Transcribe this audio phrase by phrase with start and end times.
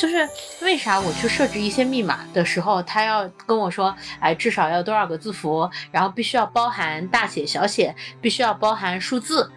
[0.00, 0.26] 就是
[0.62, 9.52] 为啥我去设置一些密码的时候，他要跟我说，哎，至少要多少个字符，然后必须要包含大写、小写，必须要包含数字。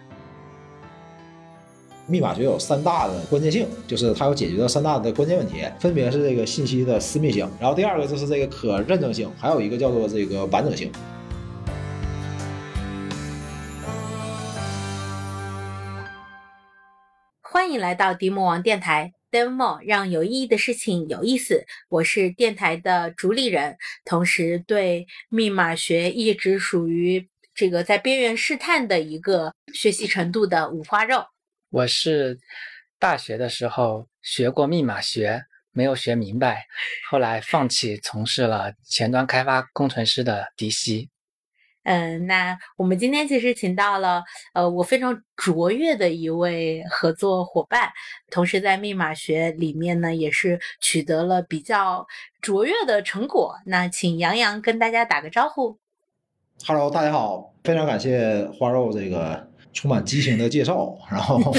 [2.07, 10.91] 密码学有三大的关键性，就是它要解决的三大的关键问题，分别是这个信息的私密性，然后第二个就是这个可认证性，还有一个叫做这个完整性。
[17.41, 21.65] 欢迎来到迪魔王电台，Demo 让有意义的事情有意思。
[21.89, 23.75] 我是电台的主理人，
[24.05, 31.25] 同时对密码学一直属于这个在边缘试探的一个学习程度的五花肉。
[31.71, 32.37] 我是
[32.99, 36.67] 大学的时候学过密码学，没有学明白，
[37.09, 41.09] 后来放弃从事了前端开发工程师的迪西。
[41.83, 44.23] 嗯，那我们今天其实请到了
[44.53, 47.91] 呃我非常卓越的一位合作伙伴，
[48.31, 52.05] 同时在密码学里面呢也是取得了比较
[52.41, 53.55] 卓越的成果。
[53.65, 55.77] 那请杨洋跟大家打个招呼。
[56.65, 59.52] Hello，大家好，非常感谢花肉这个。
[59.73, 61.39] 充满激情的介绍， 然后，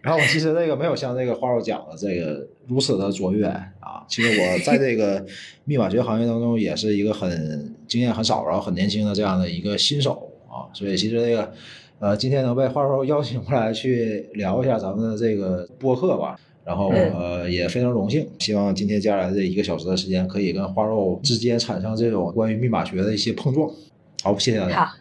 [0.00, 4.02] 然后我其实这个没有像这个花肉讲的这个如此的卓越啊。
[4.08, 5.24] 其实我在这个
[5.64, 10.70] 密码学行业当中也是一个很经验很少，然后很年轻的这样的一个新手啊。
[10.72, 11.52] 所以其实这个
[11.98, 18.28] 呃，今天能被花肉邀请过来去聊一下咱们的这个播客吧，然后呃也非常荣幸。
[18.38, 23.70] 希望今天接下来这一个小时的时间，可以跟花肉之间产生这种关于密码学的一些碰撞。
[24.22, 24.92] 好，谢谢大家。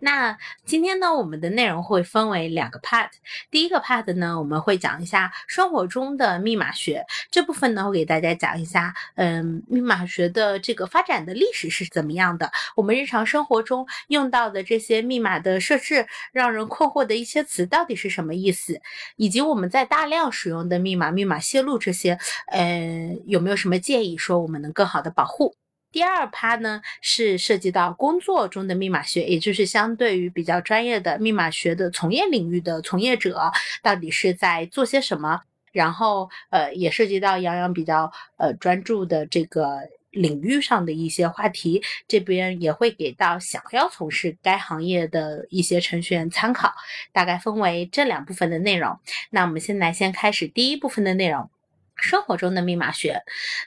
[0.00, 3.08] 那今天呢，我们的内容会分为两个 part。
[3.50, 18.80] 第一个 part 呢，我们会讲一下生活中的密码学这部分呢，会给大家讲一下，嗯，密码学的这个发展的历史是怎么样的，我们日常生活中用到的这些密码的设置，让人困惑的一些词到底是什么意思，
[19.16, 25.54] 以及我们在大量使用的密码、密码泄露这些，呃，有没有什么建议说我们能更好的保护？
[25.94, 35.40] 第二趴呢是涉及到工作中的密码学，也就是相对于比较专业的密码学的从业领域的从业者到底是在做些什么，
[35.70, 39.78] 然后呃也涉及到杨洋比较呃专注的这个
[40.10, 46.74] 领域上的一些话题，这边也会给到想要从事该行业的一些程序员参考，
[47.12, 48.98] 大概分为这两部分的内容。
[49.30, 51.48] 那我们现在先开始第一部分的内容。
[51.96, 53.22] 生活中的密码学，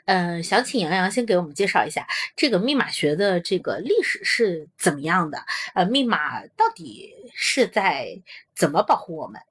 [0.05, 2.05] 嗯，想请杨洋先给我们介绍一下
[2.35, 5.39] 这个密码学的这个历史是怎么样的？
[5.73, 8.21] 呃，密码到底是在
[8.55, 9.41] 怎么保护我们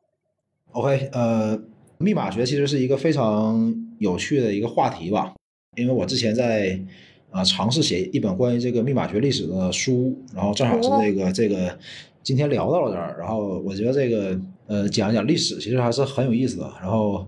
[0.72, 1.58] ？OK，呃，
[1.98, 5.34] 密码学其实是一个非常有趣的一个话题吧，
[5.74, 6.78] 因为我之前在
[7.30, 11.78] 啊尝试写一本关于这个密码学历史的书，然后正好是这个这个
[12.22, 17.26] 今天聊到了这儿，然后我觉得这个呃讲一讲历史其实还是很有意思的，然后。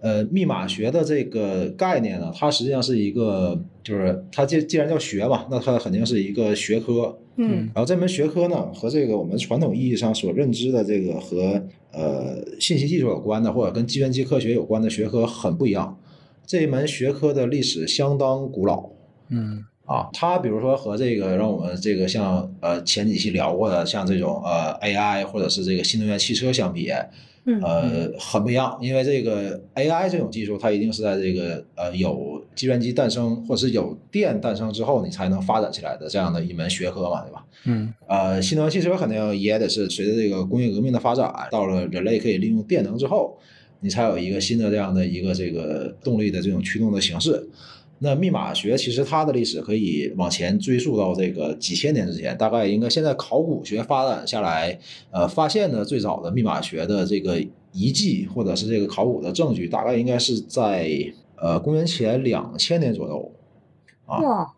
[0.00, 7.18] 呃，密码学的这个概念呢，它实际上是一个，就是它既既然叫学嘛，那它肯定是一个学科。
[7.38, 11.62] 嗯，然后这门学科呢，和这个我们传统意义上所认知的这个和
[11.92, 15.98] 呃信息技术有关的，或者跟计算机科学有关的学科很不一样。
[16.46, 18.88] 这一门学科的历史相当古老。
[19.28, 26.90] 嗯，啊，它比如说和这个让我们这个像呃前几期聊过的像这种呃 AI 或者是这个新能源汽车相比。
[27.62, 37.44] 呃，很不一样，因为这个 AI 这种技术，它一定是在这个呃有计算机诞生或者是有电诞生之后，你才能发展起来的这样的一门学科嘛，对吧？
[37.64, 43.38] 嗯，呃，新能源汽车肯定也得是随着这个工业革命的发展，到了人类可以利用电能之后，
[43.80, 47.48] 你才有一个新的这样的一个这个动力的这种驱动的形式。
[47.98, 54.78] 那密码学其实它的历史可以往前追溯到这个几千年之前，大概应该现在考古学发展下来，
[55.10, 57.40] 呃，发现的最早的密码学的这个
[57.72, 60.90] 遗迹或者是这个考古的证据，大概应该是在
[61.36, 63.32] 呃公元前两千年左右，
[64.04, 64.52] 啊，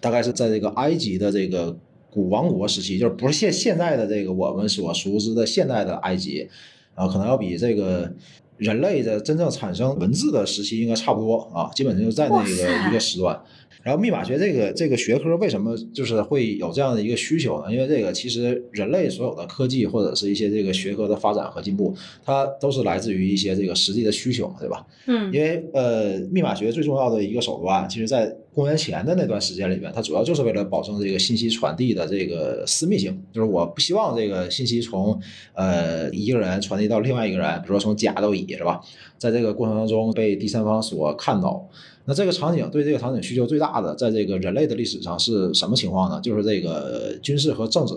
[0.00, 1.76] 大概是在这个埃及的这个
[2.08, 6.48] 古王国时期，就是不是现现在的这个我们所熟知的现代的埃及，
[6.94, 8.14] 啊，可能要比这个。
[8.56, 13.40] 人类的真正产生文字的时期应该差不多啊，基本上就在那个一个时段。
[13.84, 17.70] 然后密码学这个这个学科为什么就是会有这样的一个需求呢？
[17.70, 21.94] 因为这个其实人类所有的科技或者是一些这个学科的发展和进步，
[22.24, 24.86] 它都是来自于一些这个实际的需求嘛，对吧？
[25.06, 25.30] 嗯。
[25.32, 35.20] 因为呃，密码学最重要的一个手段，其实在公元前的那段时间里面，它主要就是为了保证这个信息传递的这个私密性，就是我不希望这个信息从
[35.52, 38.80] 呃一个人传递到另外一个人，比如说从甲到乙，是吧？
[39.18, 41.68] 在这个过程当中被第三方所看到。
[42.06, 46.20] 那这个场景对这个场景需求最大的，在这个人类的历史上是什么情况呢？
[46.20, 47.94] 就是这个军事和政治，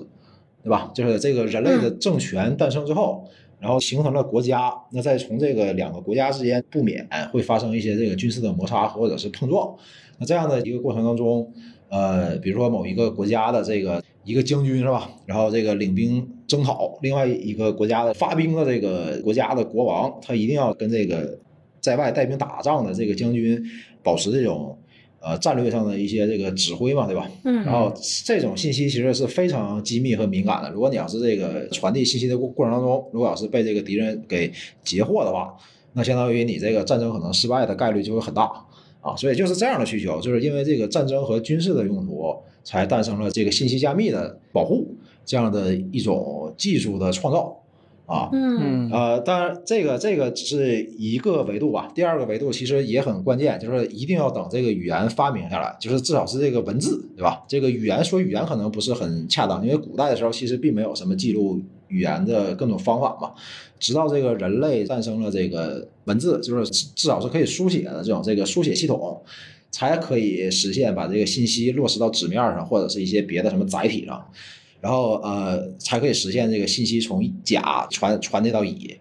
[0.63, 0.89] 对吧？
[0.95, 3.25] 就是这个人类的政权诞生之后，
[3.59, 9.75] 然后形成了国家，那再从这个两个国家之间不免会发生一些这个军事的摩擦或者是碰撞。
[10.19, 11.51] 那这样的一个过程当中，
[11.89, 15.09] 呃，比如说某一个国家的这个一个将军是吧？
[15.25, 21.37] 然后这个领兵征讨另外一个国家的发兵的这个国家的国王，他一定要跟这个
[21.81, 23.61] 在外带兵打仗的这个将军
[24.07, 24.77] 保持这种。
[25.19, 27.29] 呃，战略上的一些这个指挥嘛，对吧？
[27.43, 27.65] 嗯。
[27.65, 27.91] 然后
[28.23, 30.69] 这种信息其实是非常机密和敏感的。
[30.69, 34.49] 如果你要是这个传递信息的过过程当中，如果要是被这个敌人给
[34.83, 35.57] 截获的话，
[35.93, 38.43] 那相当于你这个战争可能失败的概率就会很大
[39.01, 39.15] 啊。
[39.17, 44.95] 所以就是这样的需求，就是因为这个战争和军事的用途，才诞生了这个信息加密的保护
[45.25, 47.59] 这样的一种技术的创造。
[48.07, 51.91] 啊，嗯呃，当然这个这个只是一个维度吧。
[51.93, 57.43] 第二个维度其实也很关键，就是一定要等这个语言发明下来，就是至少是这个文字，对吧？
[57.49, 63.33] 这个语言说语言可能不是很恰当，因为古代的时候其实并没有什么记录语言的各种方法嘛。
[63.77, 69.21] 直到这个人类诞生了这个文字，就是至少是可以书写的这种这个书写系统，
[69.69, 74.25] 才可以实现把这个信息落实到纸面上，或者是一些别的什么载体上。
[74.79, 78.97] 然后呃，才可以实现这个信息从甲传传递到乙。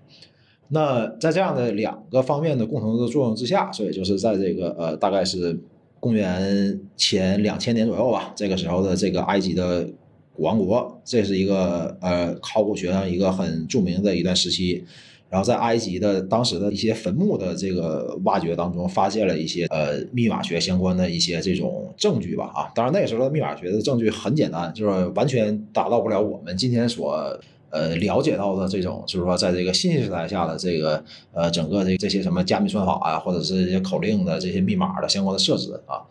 [0.68, 5.58] 那在这样的两个方面的共同的作用之下，所以就是在这个呃，大概是
[6.00, 9.88] 公元前两千年左右吧，这个时候的这个埃及的
[10.34, 14.84] 古王国，这是一个呃考古学上一个很著名的一段时期。
[15.28, 27.38] 然后在埃及的当时的一些坟墓的这个挖掘当中，发现了一些呃密码学相关的一些这种证据吧啊，当然那个时候的密码学的证据很简单，就是完全达到不了我们今天所
[27.70, 31.02] 呃了解到的这种，就是说在这个信息时代下的这个
[31.32, 36.06] 呃整个的这些什么加密算法啊，或者是一些口令的这些密码的相关的设置啊。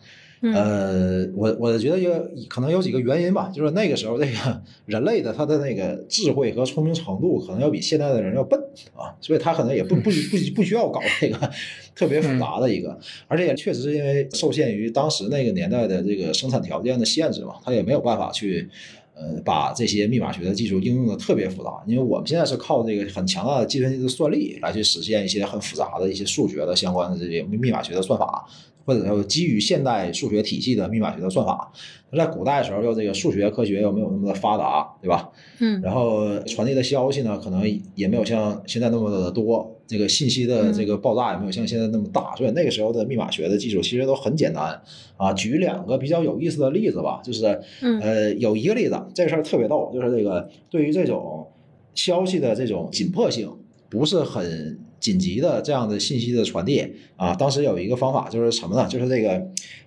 [0.53, 2.11] 呃，我我觉得有
[2.49, 8.59] 可能有几个原因吧，就是那个时候这个人类的他的那个智慧和聪明程度可能要比现在的人要笨
[8.95, 11.51] 啊，所以他可能也不不不不需要搞这个
[11.95, 12.97] 特别复杂的一个，
[13.27, 18.69] 而且也确实是因为受限于当时那个年代的这个生产条件的限制嘛，他也没有办法去
[19.15, 28.47] 呃把这些密码学的技术应用的特别复杂，因为我们现在是靠这个很强大的计算机的算力来去实现一些很复杂的一些数学的相关的这些密码学的算法。
[28.85, 31.71] 或者说基于现代数学体系的密码学的算法，
[32.15, 35.29] 在古代的时候，又这个数学科学又没有那么的发达，对吧？
[35.59, 35.81] 嗯。
[35.81, 37.63] 然后传递的消息呢，可能
[37.95, 44.79] 也没有像现在那么的多，这个信息的这个爆炸也没有像现在那么大，所以那个时候的密码学的技术其实都很简单
[45.17, 45.33] 啊。
[45.33, 47.59] 举两个比较有意思的例子吧，就是
[48.01, 51.47] 呃，有一个例子，这个事儿特别逗，就是这个对于这种
[51.95, 53.51] 消息的这种紧迫性
[53.89, 54.79] 不是很。
[55.05, 56.83] 紧急的这样的信息的传递
[57.15, 58.87] 啊，当时有一个方法就是什么呢？
[58.89, 59.39] 就是这个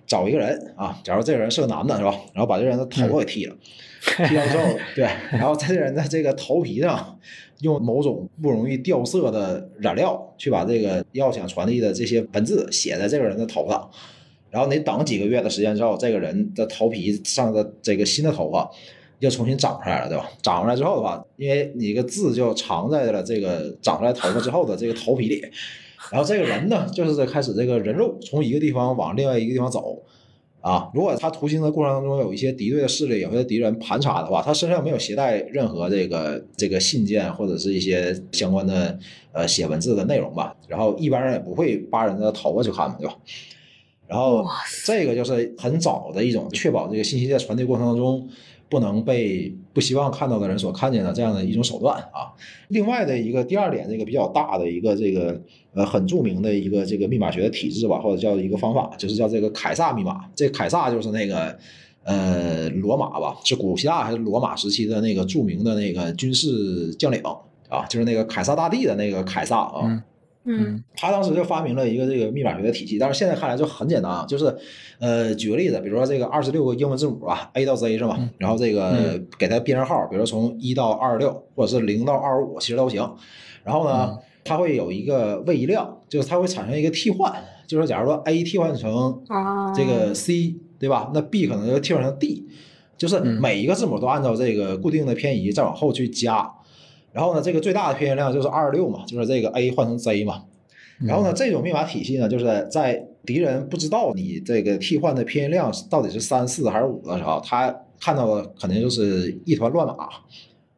[0.07, 2.11] 找一个人啊，假如这个人是个男的，是吧？
[2.33, 3.53] 然后把这人的头给剃了，
[4.01, 4.63] 剃了之后，
[4.95, 7.19] 对，然后在这人的这个头皮上
[7.59, 13.91] 用某种不容易掉色的染料去把这个要想传递的这些文字写在这个人的头上，
[14.49, 18.71] 然后你等几个月的时间之后，这个人的头皮上的这个新的头发。
[19.19, 20.29] 又重新长出来了，对吧？
[20.41, 25.41] 长出来之后的话，因为你一个字就藏在了这个长出来头发之后的这个头皮里，
[26.11, 30.01] 然后这个人呢，就是在开始这个人肉从一个地方往另外一个地方走
[30.61, 30.89] 啊。
[30.93, 38.97] 如果他途经的过程当中有一些敌对的势力，有些敌人盘查的话，他身上没有携带任何这个这个信件或者是一些相关的
[39.33, 40.55] 呃写文字的内容吧。
[40.67, 43.15] 然后一般人也不会扒人的头发去看嘛，对吧？
[44.07, 44.43] 然后
[44.85, 48.27] 这个就是很早的一种确保这个信息在传递过程当中。
[48.69, 52.31] 不能被不希望看到的人所看见的这样的一种手段啊。
[52.67, 55.41] 另外的一个第二点，这个比较大的一个这个
[55.73, 60.25] 呃很著名的一个这个密码学的体制吧，或者叫一个方法，就是叫这个凯撒密码。
[60.35, 61.57] 这凯撒就是那个
[62.03, 67.19] 呃罗马吧，是古希腊还是罗马时期的那个著名的那个军事将领
[67.69, 69.81] 啊，就是那个凯撒大帝的那个凯撒啊。
[69.83, 70.01] 嗯，
[70.95, 74.57] 他当时就发明了一个这个密码学的体系，但是现在看来就很简单啊，就是，
[74.99, 78.19] 呃，举个例子，比如说这个二十六个英文字母啊，A 到 Z 是吧？
[78.37, 83.07] 然后这个给它编上号，比如说从一到二十六，或者是零到二十五，其实都行。
[83.63, 87.31] 然后呢，它会有一个位移量，就是它会产生一个替换，
[87.67, 89.21] 就是假如说 A 替换成
[89.75, 91.11] 这个 C，对吧？
[91.13, 92.47] 那 B 可能就替换成 D，
[92.97, 96.49] 就是每一个字母都按照这个固定的偏移再往后去加。
[97.11, 100.43] 然后呢，这个最大的偏移量就是二十六嘛，就是这个 A 换成 Z 嘛。
[100.99, 110.09] 然后呢，这种密码体系呢，就是在敌人不知道你这个替换的偏移量到底是三四还是五的时候，他看到的肯定就是一团乱码，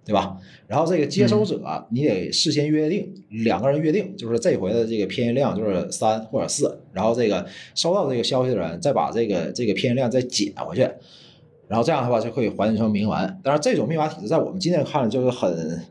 [0.05, 0.37] 对吧？
[0.67, 1.59] 然后这个接收者，
[1.89, 3.11] 你得事先约定，
[3.43, 6.79] 两个人约定，就是这回的这个偏移量就是三或者四。
[6.93, 10.87] 然后这个收到这个消息的人再把这个这个偏移量再减回去。
[11.67, 13.19] 然后这样的话就可以还原成明文。
[13.43, 15.81] 当然，这种密码体制在我们今天看就是很。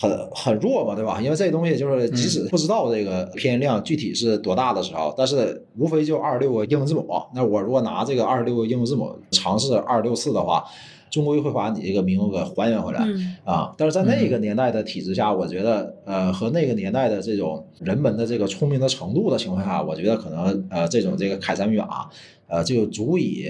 [0.00, 1.20] 很很弱嘛，对吧？
[1.20, 7.04] 因为这东西就是即使不知道这个偏音量具体是多大的时候，但是无非就二十六个英文字母。
[7.34, 10.64] 那我如果拿这个二十六个英文字母尝试二十六次的话，
[11.10, 13.04] 终归会把你这个名额给还原回来
[13.44, 13.74] 啊。
[13.76, 22.06] 但是在那个年代的体制下，我觉得呃和那个年代的这种人们的这个聪明的程度的情况下，我觉得可能呃这种这个凯撒密码
[22.46, 23.48] 呃就足以。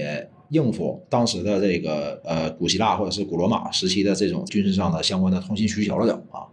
[0.49, 6.45] 应付当时的这个呃古希腊或者是古罗马时期的这种军事上的相关的通信需求了，就啊。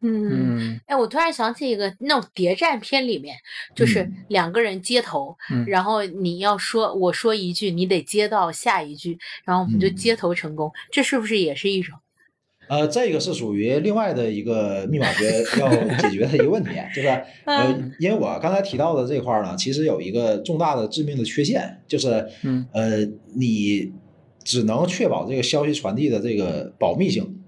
[0.00, 3.36] 嗯，哎，我突然想起一个那种谍战片里面，
[3.74, 11.98] 就是两个人接头，然后你要说我说一句，你得接到下一句，然后我们就接头成功，这是不是也是一种？
[12.68, 17.08] 呃，这个是属于另外的一个密码学要解决的一个问题， 就是
[17.44, 22.26] 呃，因为我刚才提到的这块儿呢，其实有一个重大的致命的缺陷，就是
[22.72, 23.92] 呃，你
[24.44, 27.38] 只能确保这个消息传递的这个保密性，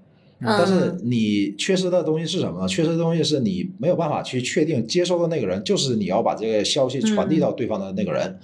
[0.41, 2.69] 但是你缺失的东西是什么呢？
[2.69, 8.39] 缺失的东西是你没有办法去确定接收的那个人就是你要把这个消息传递到对方的那个人，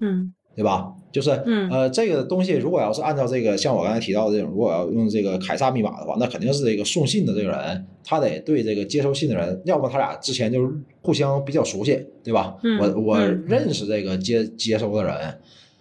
[0.00, 0.34] 嗯。
[0.54, 0.92] 对吧？
[1.12, 1.30] 就是，
[1.70, 12.56] 呃，这个东西如果要是按照这个，像我刚才提到的这种，如果要用这个凯撒密码的话，那肯定是这个送信的这个人，他得对这个接收信的人，要么他俩之前就是互相比较熟悉，对吧？
[12.80, 15.14] 我我认识这个接接收的人，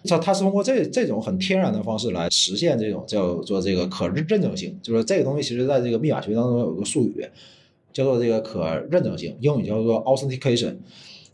[0.04, 7.26] 他他是通过这这种很天然的方式来实现这种叫做这个可认认证性，就是这个东西其实在这个密码学当中有一个术语，
[7.94, 10.76] 叫做这个可认证性，英语叫做 authentication。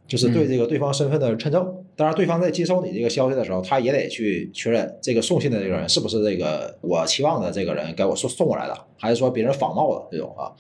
[0.07, 10.53] 就是对这个对方身份的认证，当然对方在接收你这个消息的时候，他也得去确认这个送信的这个人是不是这个我期望的这个人给我送送过来的，还是说别人仿冒的这种啊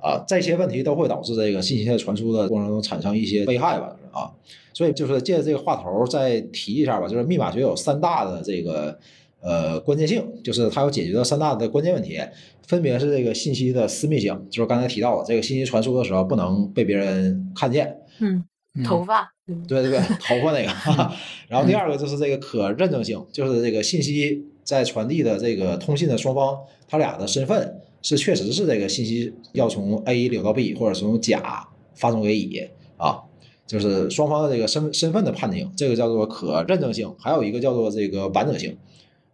[0.00, 4.30] 啊，这些问题都会导致这个信息的传输的过程中产生一些危害吧啊，
[4.74, 8.98] 所以就是借着这个话头再提一下吧，就是密码学有三大的这个
[9.40, 12.20] 呃关键性，就是它要解决的三大的关键问题，
[12.66, 18.44] 分别是这个信息的私密性，就是刚才提到的这个信息传输的时候不能被别人看见，嗯。
[18.84, 19.32] 头发，
[19.66, 21.12] 对对对，头发那个。
[21.48, 33.22] 然后第二个就是这个可认证性，就是这个信息在传递的这个通信的双方，他俩的身份是确实是这个信息要从 A 流到 B，或者是从甲发送给乙啊，
[33.66, 37.14] 就是双方的这个身身份的判定，这个叫做可认证性。
[37.18, 38.76] 还有一个叫做这个完整性，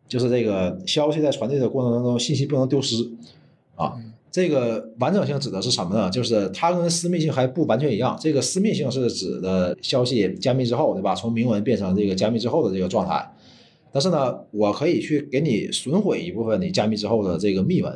[0.07, 3.11] 就是这个消息在传递的过程当中，信息不能丢失
[3.75, 3.97] 啊。
[4.33, 6.09] 这个完整性指的是什么呢？
[6.09, 8.17] 就是它跟私密性还不完全一样。
[8.19, 11.15] 这个私密性是指的消息加密之后，对吧？
[11.15, 13.31] 从明文变成这个加密之后的这个状态。
[13.93, 17.95] 但是呢，我可以去给你损毁一部分你加密之后的这个密文。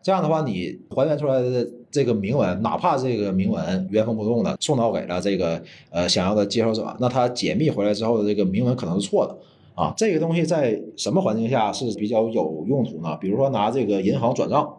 [0.00, 9.36] 这样的话，你还原出来的这个明文，哪怕这个明文原封不动的送到给了这个呃想要的接收者，那他解密回来之后的这个明文可能是错的
[9.74, 9.92] 啊。
[9.96, 13.18] 这个东西在什么环境下是比较有用途呢？
[13.20, 14.72] 比如说拿这个银行转账。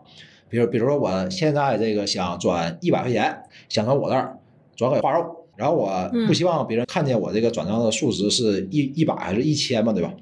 [0.50, 4.38] 比如，比如说我现在这个想转一百块钱，想从我这儿
[4.76, 10.14] 转给花肉，然后我不希望别人看见我这个转账的数值是一一百还是一千嘛，对吧？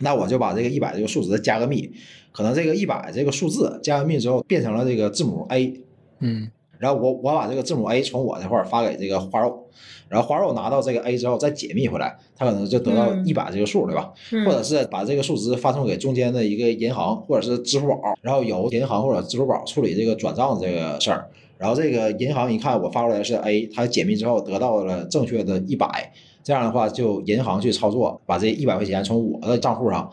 [0.00, 1.90] 那我就把这个一百这个数值加个密，
[2.32, 5.80] 可能这个一百这个数字加个密之后变成了这个字母 A，
[6.20, 6.50] 嗯。
[6.78, 9.66] 然后我我把这个字母 A 从我这块发给这个花肉，
[10.08, 14.12] 然后花肉拿到这个 A 之后再解密回来，他可能就得到一百这个数，对吧？
[14.46, 21.28] 或者是把这个数值发送给中间的一个银行或者是支付宝，然后由银行或者支付宝处理这个转账这个事儿。
[21.58, 26.12] 然后这个银行一看我发过来是 A，它解密之后得到了正确的一百，
[26.44, 30.08] 这样的话就银行去操作，把这一百块钱从我的账户上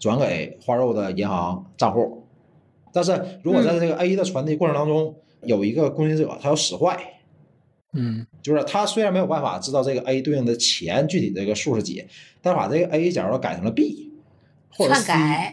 [0.00, 2.24] 转给花肉的银行账户。
[2.92, 5.14] 但是如果在这个 A 的传递过程当中，
[5.46, 6.98] 有一个攻击者，他要使坏，
[7.92, 12.04] 嗯，就是他虽然没有办法知道这个 A 对应的钱具体这个数是几，
[12.42, 14.12] 但把这个 A 假如说改成了 B，
[14.70, 15.12] 或者 C，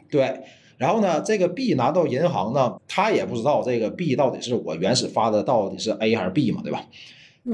[0.10, 0.42] 对，
[0.78, 6.86] 然后呢，这个 B 拿到银行呢，他也不知道这个 B 到底是我原始发的到底是 A 还是 B 嘛，对吧？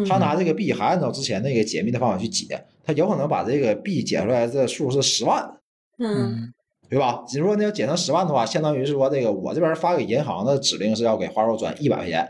[0.08, 5.60] 他拿这个 B 还按照之前那个解密的方法去解，他有可能把这个 B 解出来的数是十万，
[5.98, 6.53] 嗯。
[6.89, 7.24] 对吧？
[7.31, 12.27] 你如果你要减成十万的话，相当于是说这个我这边发给银行的指令是要给花肉转一百块钱，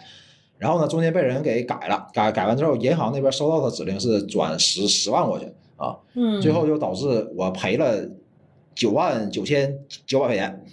[0.58, 5.46] 然后呢中间被人给改了，改改完之后，银行那边收到的指令是转十十万过去
[5.78, 8.10] 啊，嗯，最后就导致我赔了
[8.76, 10.66] 九万九千九百块钱，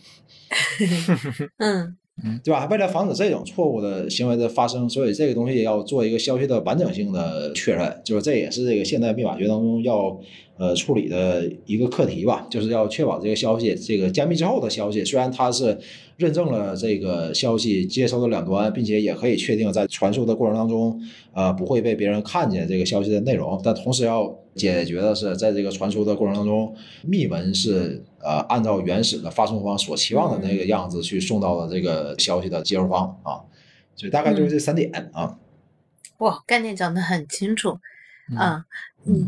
[1.58, 2.66] 嗯嗯，对吧？
[2.70, 10.18] 为了防止这种错误的行为的发生，所以这个东西要做一个消息的完整性的确认，就是这也是这个现代密码学当中要
[10.58, 15.78] 呃处理的一个课题吧，就是要确保这个消息这个加密之后的消息，虽然它是
[16.16, 21.00] 认证了这个消息接收的两端，并且也可以确定在传输的过程当中，
[21.32, 33.44] 呃不会被别人看见这个消息的内容，但同时要解决的是，在这个传输的过程当中，密文是呃按照原始的发送方所期望的那个样子去送到了这个消息的接收方啊，
[33.94, 35.38] 所以大概就是这三点啊。
[36.18, 37.78] 哇，概念讲得很清楚，
[38.30, 38.64] 嗯，嗯，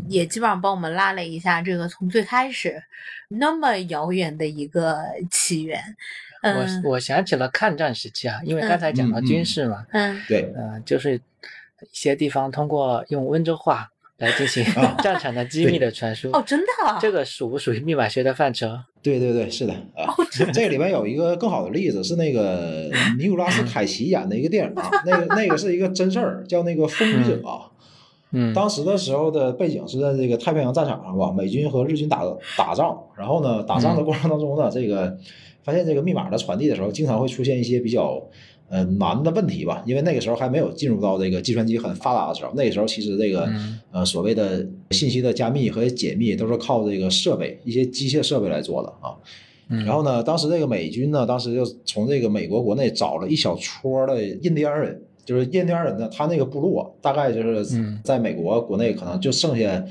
[0.07, 2.81] 也基本上帮我们拉了一下这个从最开始
[3.29, 4.97] 那么遥远的一个
[5.31, 5.81] 起源。
[6.41, 11.21] 嗯，我我想起了抗战时期啊，因为刚才讲到军事嘛，嗯，对，嗯，就是一
[11.91, 14.63] 些地方通过用温州话来进行
[15.03, 16.29] 战场的机密的传输。
[16.31, 16.65] 哦，真的？
[17.01, 18.67] 这个属不属于密码学的范畴？
[19.01, 20.15] 对对对，是的啊。
[20.53, 27.35] 这个里面有一个更好的例子，是那个尼古拉斯凯奇演的一个电影啊，那个那个是一个真事儿，叫那个《风雨者》。
[27.41, 27.71] 嗯，
[28.53, 32.23] 当时的时候的背景是在这个太平洋战场上吧，美军和日军打
[32.55, 35.17] 打仗，然后呢，打仗的过程当中呢，这个
[35.63, 38.21] 发现这个密码的传递的时候，经常会出现一些比较
[38.69, 43.49] 呃难的问题吧，因为那个时候还没有进入到这个计算机很发达的时候，那个时候其实这个
[43.91, 49.17] 呃所谓的信息的加密和解密都是靠这个设备一些机械设备来做的啊。
[49.85, 55.01] 然后呢，当时这个美军呢，当时就从这个美国国内找了一小撮的印第安人。
[55.29, 57.63] 就是印第安人呢，他那个部落大概就是
[58.03, 59.85] 在美国国内可能就剩下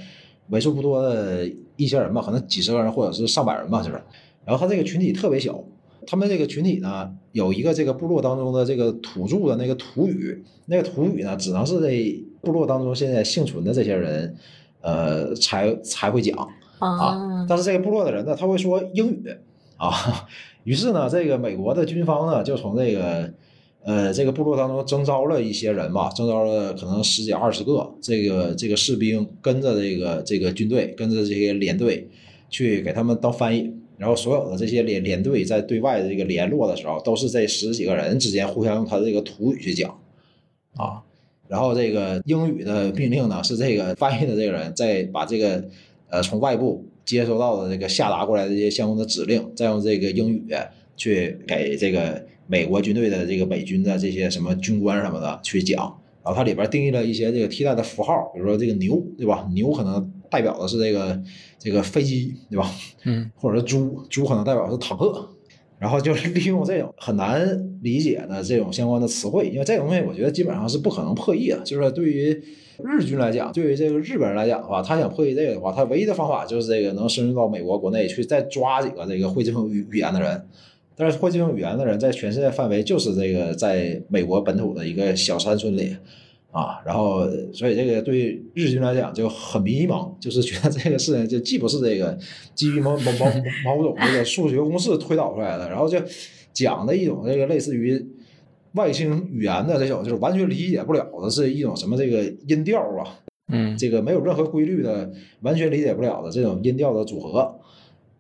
[0.49, 4.03] 为数不多的一些人吧，可能几十个人或者是上百人吧，就是。
[4.45, 5.63] 然后他这个群体特别小，
[6.09, 14.35] 他们这个群体呢有一个这个部落当中的这个土著的那个土语，那个土语呢只能是这部落当中现在幸存的这些人，
[14.81, 16.37] 呃，才才会讲
[16.81, 17.47] 啊。
[17.49, 19.23] 但是这个部落的人呢，他会说英语
[19.77, 19.93] 啊。
[20.65, 23.33] 于是呢，这个美国的军方呢就从这个。
[23.89, 32.07] 呃，这个部落当中征召了一些人吧，征召了可能十几二十个这个这个士兵，跟着这个这个军队，跟着这些连队
[32.51, 33.73] 去给他们当翻译。
[33.97, 39.99] 然后所有的这些连连队在对外的这个联络的时候，都是这十几个人之间互相用他的这个土语去讲
[40.77, 41.01] 啊。
[41.49, 45.65] 然后这个英语的命令呢，是这个翻译的这个人再把这个
[46.11, 50.47] 呃从外部接收到的这个下达过来的这些相关的指令，再用这个英语
[50.99, 52.23] 去给这个。
[52.51, 55.83] 美国军队的这个美军的这些什么军官什么的去讲，
[56.25, 59.47] 然后它里边定义了一些这个替代的符号，比如说这个牛，对吧？
[59.53, 61.21] 牛可能代表的是这个
[61.59, 62.73] 这个飞机，对吧？
[63.05, 65.29] 嗯， 或者是猪，猪可能代表是坦克，
[65.79, 71.61] 然后就利用这种很难理解的这种相关的词汇，因为这个东西我觉得基本上是不可能破译的。
[71.67, 72.29] 就是对于
[72.83, 80.47] 日军来讲，对于这个日本人来讲的话，他想破译这个的话，他唯一的方法就是这个能深入到美国国内去，再抓几个这个会这种语语言的人。
[80.99, 85.97] 但是会这种语言的人，在全世界范围就是这个在美国本土的一个小山村里，
[86.51, 92.19] 啊，然后所以这个对日军来讲就很迷茫，就是觉得这个事情就既不是这个
[92.55, 93.27] 基于某某某
[93.65, 95.99] 某种这个数学公式推导出来的，然后就
[96.53, 98.05] 讲的一种这个类似于
[98.73, 103.21] 外星语言的这种，就是完全理解不了的是一种什么这个音调啊，
[103.53, 105.09] 嗯，这个没有任何规律的，
[105.43, 107.58] 完全理解不了的这种音调的组合。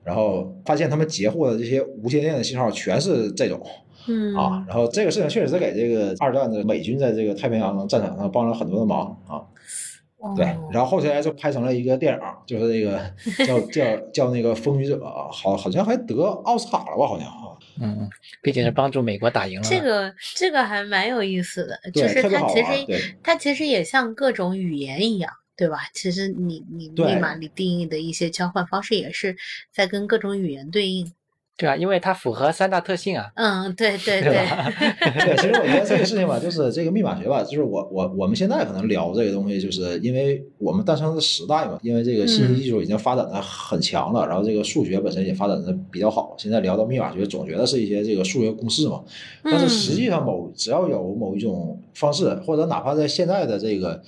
[0.04, 3.60] 然后发现他们截获的这些无线电的信号全是这种，
[4.08, 9.42] 嗯啊，然后这个事情确实是给这个二战的美军在这个太平洋战场上帮了很多的忙啊。
[10.36, 12.98] 对，然后后来就拍成了一个电影，就是那个
[13.46, 14.96] 叫叫叫那个《风雨者》，
[15.30, 17.06] 好好像还得奥斯卡了吧？
[17.06, 17.54] 好像啊。
[17.80, 18.10] 嗯，
[18.42, 19.68] 毕竟是帮助美国打赢了。
[19.68, 25.32] 这个这个还蛮有意思的，就是它其实它其实也像各种语言一样。
[25.58, 25.78] 对吧？
[25.92, 29.36] 其实你你密码里定义的一些交换方式也是
[29.72, 31.12] 在跟各种语言对应。
[31.56, 33.32] 对啊，因为它符合三大特性啊。
[33.34, 34.30] 嗯，对对对。
[35.18, 46.36] 对，其实我觉得这个事情吧，就是这个密码学吧，就是我我我们现在可能聊这个东西，就是因为我们诞生的时代嘛，因为这个信息技术已经发展的很强了，然后这个数学本身也发展的比较好。
[46.38, 49.02] 现在聊到密码学，总觉得是一些这个数学公式嘛。
[49.42, 54.00] 但是实际上，某只要有某一种方式，或者哪怕在现在的这个。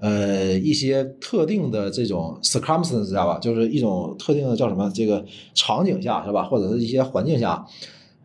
[0.00, 7.64] 呃，一些特定的这种 circumstance 知道吧，就是一种特定的叫什么这个场景下是吧，或者是一些环境下，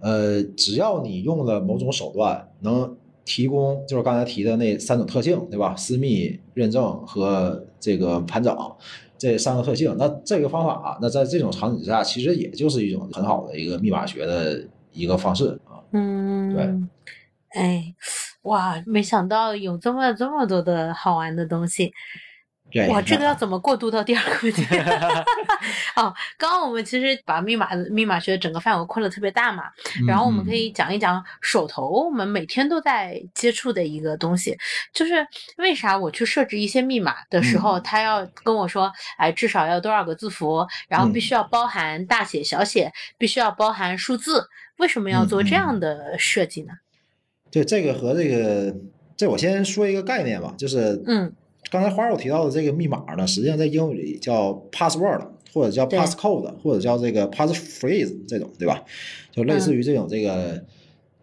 [0.02, 5.74] 呃，只要你用了某种手段，能提供就是刚才提的那三种特性，对吧？
[5.76, 8.54] 私密认证和这个盘整
[9.18, 15.80] 这三个特性，那这个方法，啊那在这种场景之下，其实也就是一种很好的一个密码学的一个方式啊。
[15.94, 16.64] 嗯，对，
[17.52, 17.96] 哎。
[18.44, 21.94] 哇，没想到有这么这么多的好玩的东西，
[22.72, 24.64] 对，哇，这个要怎么过渡到第二个问题？
[25.96, 29.66] 哦，刚刚我们其实把密码密码学整个范围扩得特别大嘛，
[30.08, 30.72] 然后我们可以。
[30.72, 34.58] 讲一讲手头我们每天都在接触的一个东西，
[34.94, 44.48] 就是为啥我去设置一些密码的时候，他要跟我说，哎，至少要多少个字符，然后必须要包含大写、小写，必须要包含数字，
[44.78, 45.78] 为什么要做这样。
[45.80, 46.74] 的设计呢？
[47.52, 48.76] 对这个和这个，
[49.18, 51.32] 这我先说一个概念吧，就是嗯，
[51.72, 58.84] 刚才花儿我提到的这个密码呢，实际上在英语里叫 password，或者叫 passcode，或者叫这个 passphrase 这种，对吧？
[59.32, 60.64] 就类似于这种这个，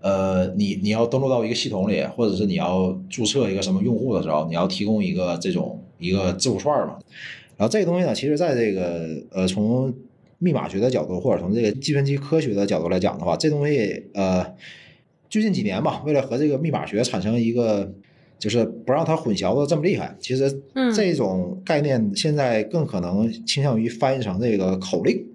[0.01, 6.99] 呃，你你要登录到一个系统里，或者是你要注册一个什么用户的时候，你要提供一个这种一个字符串嘛。
[7.57, 9.93] 然后这个东西呢，其实在这个呃从
[10.39, 14.45] 密码学的角度，或者从这个计算机科学的角度来讲的话，这东西呃
[15.29, 17.93] 最近几年吧，为了和这个密码学产生一个
[18.39, 25.27] 就是不让它混淆的这么厉害，其实嗯这种概念现在更可能倾向于翻译成这个口令。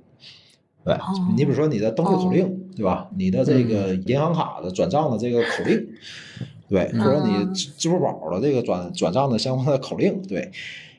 [0.83, 0.99] 对，哦
[1.35, 3.07] 你比如说你的登录口令，对吧？
[3.15, 5.87] 你的这个银行卡的转账的这个口令，
[6.69, 10.49] 对，或者你嗯支支付宝的这个转转账的相关的口令，对，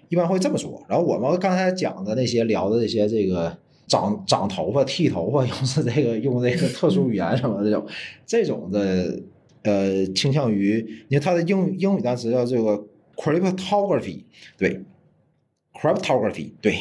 [0.09, 0.85] 一般会这么说。
[0.89, 7.87] 然后我们刚才讲的那些聊的这些这个长长头发、剃头发， 用是这个用这个特殊语言什么的这种
[8.27, 9.21] 这种的
[9.63, 12.85] 呃，倾向于你看它的英英语单词叫这个
[13.17, 14.25] cryptography，
[14.57, 14.83] 对
[15.73, 16.77] ，cryptography 对。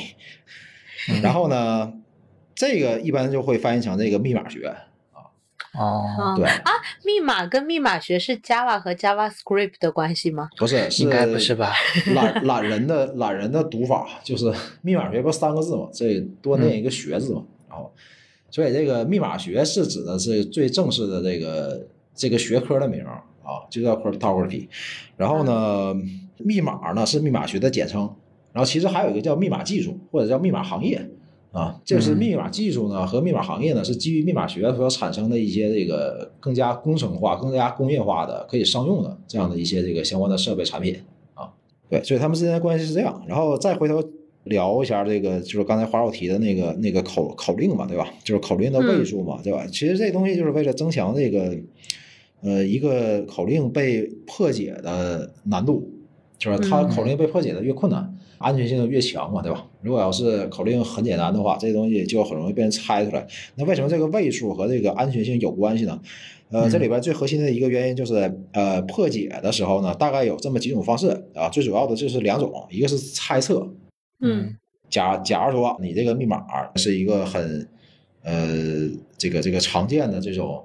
[1.22, 1.94] 然后呢，
[2.56, 4.76] 这个一般就会翻译成这个密码学，
[5.74, 6.72] 哦，对啊，
[7.06, 10.50] 密码跟密码学是 Java 和 JavaScript 的关系吗？
[10.58, 11.74] 不是 是应该不是吧？
[12.14, 17.92] 懒懒人的 懒人的读法就是 密码学不是三个字嘛，这多念一个学字嘛，然后
[18.50, 24.68] 所以这个密码学是指的是最正式的这个这个学科的名啊，就叫 cryptography。
[25.16, 25.96] 然后呢，
[26.38, 28.14] 密码呢是密码学的简称，
[28.52, 31.10] 然后其实还有一个叫密码技术或者叫密码行业。
[31.52, 40.96] 啊，这是嗯密码技术呢和密码行业呢是基于密码学所产生的一些这个更加工程化、更加工业化的可以商用的这样的一些这个相关的设备产品
[41.34, 41.52] 啊。
[41.90, 43.22] 对，所以他们之间的关系是这样。
[43.28, 44.02] 然后再回头
[44.46, 48.08] 聊一下这个，就是刚才华老提的那个那个口口令嘛，对吧？
[48.24, 49.68] 就是口令的位数嘛，对吧？
[49.68, 51.54] 其实这东西就是为了增强这个
[52.42, 55.92] 呃一个口令被破解的难度，
[56.38, 58.18] 就是它嗯口令被破解的越困难。
[58.42, 59.66] 安全性就越强嘛，对吧？
[59.82, 63.26] 如果要是口令很简单的话，这东西就很容易被人猜出来。
[63.56, 66.00] 那为什么这个位数和这个安全性有关系呢？
[66.50, 68.14] 呃，嗯这里边最核心的一个原因就是，
[68.52, 73.66] 呃，破解的时候呢，大概有这么几种方式啊，最主要的就是两种，一个是猜测，
[74.20, 74.58] 嗯
[74.90, 76.44] 假假如说你这个密码
[76.76, 77.66] 是一个很
[78.24, 80.62] 呃这个这个常见的这种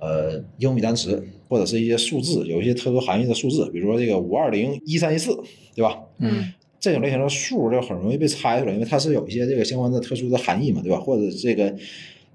[0.00, 5.40] 呃英语单词或者是一些数字，有一些特殊含义的数字，比如说这个五二零一三一四，
[5.76, 6.00] 对吧？
[6.18, 10.98] 嗯这种类型的数就很容易被猜出来，因为它是有一些这个相关的特殊的含义嘛，对吧？
[10.98, 11.74] 或者这个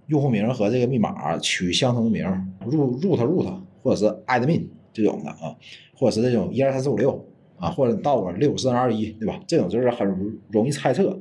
[0.07, 2.25] 用户名和这个密码取相同的名
[2.65, 5.55] ，root root root，或者是 admin 这种的啊，
[5.95, 7.25] 或者是这种一二三四五六
[7.57, 9.39] 啊，或者到我六五四三二一，对吧？
[9.47, 10.05] 这种就是很
[10.49, 11.17] 容易猜测。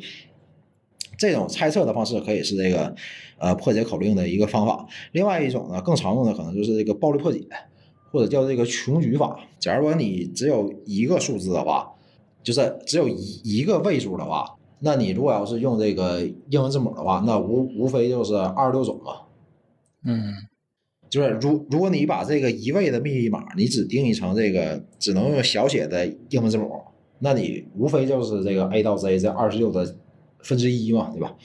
[1.17, 2.93] 这种猜测的方式可以是这个
[3.39, 4.85] 呃破解口令的一个方法。
[5.13, 7.41] 另外一种呢，更常用的可能就是这个暴力破解，
[8.11, 9.39] 或者叫这个穷举法。
[9.61, 11.93] 假如说你只有一个数字的话，
[12.43, 19.13] 就是只有一一个位数的话，那你如果要是用这个英文字母的话，那无无非就是二十六种嘛。
[20.05, 20.35] 嗯
[21.09, 26.73] 就是如如果你把这个一位的密码，你只定义成这个只能用小写的英文字母，
[27.19, 29.95] 那你无非就是这个 A 到 Z 这二十六的
[30.41, 31.37] 分之一嘛，对吧？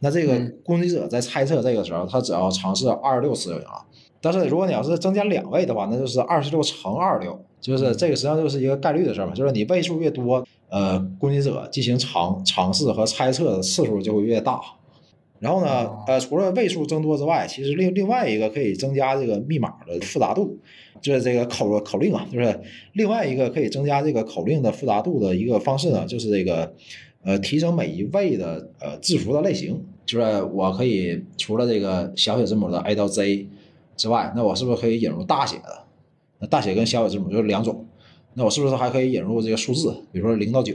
[0.00, 3.86] 那这个嗯攻击者在猜测这个时候，他只要尝试二十六次就行了。
[4.20, 14.60] 但是如果你要是增加两位的话，那就是二十六乘二六，就是这个实际上就是一个概率的事儿嘛，就是你位数越多，呃，攻击者进行尝尝试和猜测的次数就会越大。
[15.40, 20.58] 然后呢哦，呃，除了位数增多之外，其实另另外一个可以增加这个密码的复杂度，
[21.00, 22.60] 就是这个口口令啊，就是
[22.92, 26.70] 另外一个可以增加这个口令的复杂度的一个方式呢，就是这个
[27.22, 33.48] 呃提升每一位的呃字符的类型，就是我可以除了这个小写字母的 A 到 Z
[33.96, 35.83] 之外，那我是不是可以引入大写的？
[36.44, 37.86] 那大写跟小写字母就是两种，
[38.34, 40.74] 那我是不是还可以引入这个数字，比如说零到九，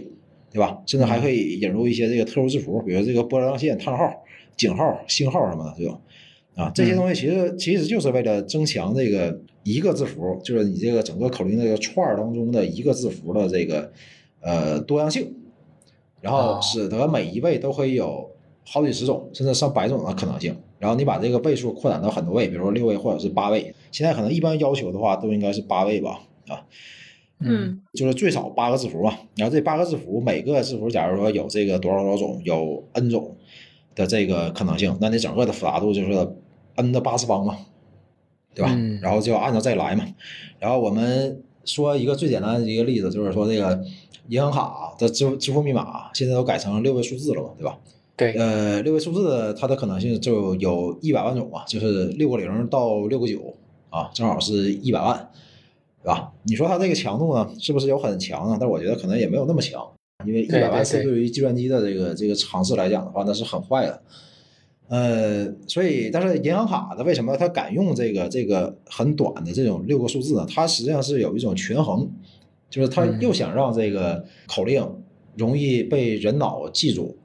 [0.52, 0.82] 对吧？
[0.88, 4.12] 甚至还可以引入一些这个特殊字符，比如这个波浪线、叹号、
[4.58, 6.02] 井号、星号什么的这种。
[6.56, 13.92] 啊，这些东西其实其实就是为了增强这个一个字符，就是你这个整个口令这个串儿当中的一个字符的这个
[14.42, 15.34] 呃多样性，
[16.22, 18.30] 然后哦使得每一位都可以有
[18.66, 20.56] 好几十种甚至上百种的可能性。
[20.80, 23.74] 然后你把这个位数扩展到很多位，比如说六位或者是八位。
[23.91, 26.65] 现在可能一般要求的话都应该是八位吧，啊。
[27.41, 29.13] 嗯就是最少八个字符嘛。
[29.38, 33.34] 然后这八个字符，每个字符假如说有这个多少多少种，有 n 种
[33.95, 36.12] 的这个可能性，那你整个的复杂度就是
[36.75, 37.58] n 的八次方嘛，
[38.54, 38.73] 对吧？
[38.75, 40.06] 嗯然后就按照这来嘛。
[40.60, 43.82] 然后我们说一个最简单的一个例子，就是说这个
[44.28, 47.80] 银行卡的支支付密码现在都改成六位数字了嘛，对吧？
[48.17, 53.56] 对，呃，六位数字它的可能性就有一百万种嘛，就是六个零到六个九
[53.89, 55.30] 啊，正好是一百万，
[56.04, 56.32] 对吧？
[56.43, 58.58] 你说它这个强度呢，是不是有很强呢？
[58.60, 59.86] 但我觉得可能也没有那么强，
[60.25, 64.02] 因为一对百万对对次对于计算机的这个这个尝试来讲的话，那是很坏的。
[64.88, 70.45] 呃，所以但是银行卡的为什么它敢用这个这个很短的这种六个数字呢？
[70.49, 72.10] 它实际上是有一种权衡，
[72.69, 74.84] 就是它嗯又想让这个口令
[75.36, 77.15] 容易被人脑记住，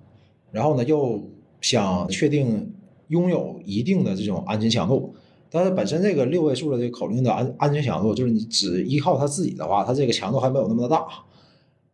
[0.50, 1.22] 然后呢又
[1.62, 2.70] 想确定
[3.08, 5.14] 拥有一定的这种安全强度。
[5.54, 11.06] 但是本身这个六位数的这个口令的安安全强度，就是你只依靠它自己的话，它这个强度还没有那么的大。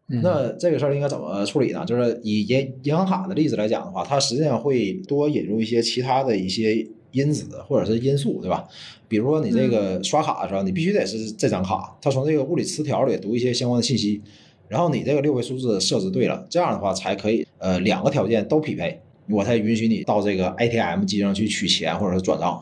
[0.09, 1.85] 嗯那这个事儿应该怎么处理呢？
[1.85, 8.67] 就是以银银行卡的例子来讲的话，它实际上会多引入一些其他的一些因子或者是因素，对吧？
[9.09, 14.23] 比如说你这个刷卡的时候，你必须得是这张卡，它从这个物理磁条里读一些相关的信息，
[14.69, 22.61] 然后你这个六位数字设置对了，这样的话才可以，呃，两个条件都匹配，我才允许你到这个 ATM 机上去取钱或者是转账，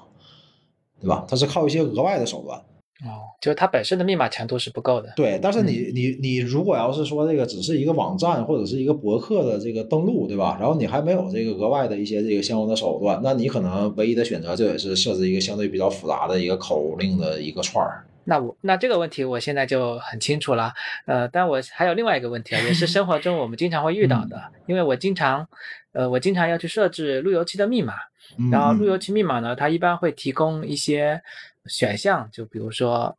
[1.01, 1.25] 对吧？
[1.29, 2.59] 它是靠一些额外的手段。
[3.05, 5.09] 哦，就是它本身的密码强度是不够的。
[5.15, 10.57] 对，但是你你你如果要是说这个只是一个网站或者是一个博客的这个登录，对吧？
[10.59, 18.05] 然后你还没有这个额外的一些这个相关的手段，那你可能唯一的选择就也是设置一个相对比较复杂的一个口令的一个串儿。
[18.29, 20.75] 那我那这个问题我现在就很清楚了，
[21.07, 25.49] 呃，但我还有另外一个问题啊，也是生活中我们经常会遇到的，因为我经常，
[25.93, 27.95] 呃，我经常要去设置路由器的密码，
[28.37, 28.51] 嗯。
[28.51, 31.23] 然后路由器密码呢，它一般会提供一些
[31.65, 33.17] 选项，就比如说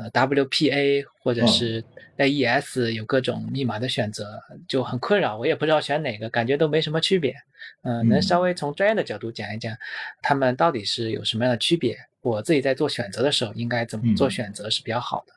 [0.00, 1.84] 呃 WPA 或者是
[2.16, 7.34] AES 有各种密码的选择，就很困扰，我也不知道选哪个，感觉都没什么区别。
[7.82, 9.76] 呃，能嗯稍微从专业的角度讲一讲，
[10.22, 11.96] 他们到底是有什么样的区别？
[12.22, 15.32] 我自己在做选择的时候应该怎么做嗯选择是比较好的？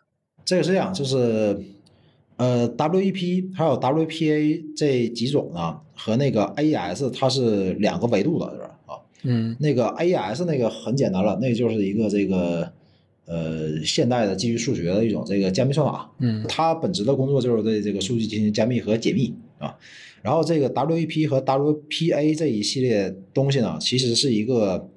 [0.45, 1.59] 这个是这样，就是
[2.37, 8.69] 呃 WEP 还有 WPA 这几种呢，和那个 AES 它是两个维度的，是吧？
[8.87, 12.71] 啊，嗯那个 AES 那个很简单了，那就是一个这个
[13.25, 16.11] 呃现代的基于数学的一种这个加密算法。
[16.19, 19.75] 嗯它本职的工作就是对这个数据进行加密和解密啊。
[20.21, 24.89] 然后这个 WEP 和 WPA 这一系列东西呢，其实是一个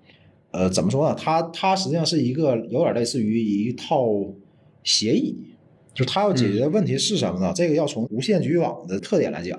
[0.53, 1.17] 呃怎么说呢？
[1.19, 4.07] 它它实际上是一个有点类似于一套
[4.85, 5.37] 协议，
[5.93, 7.53] 就是它要解决的问题是什么呢？
[7.53, 9.59] 这个要从无线局域网的特点来讲，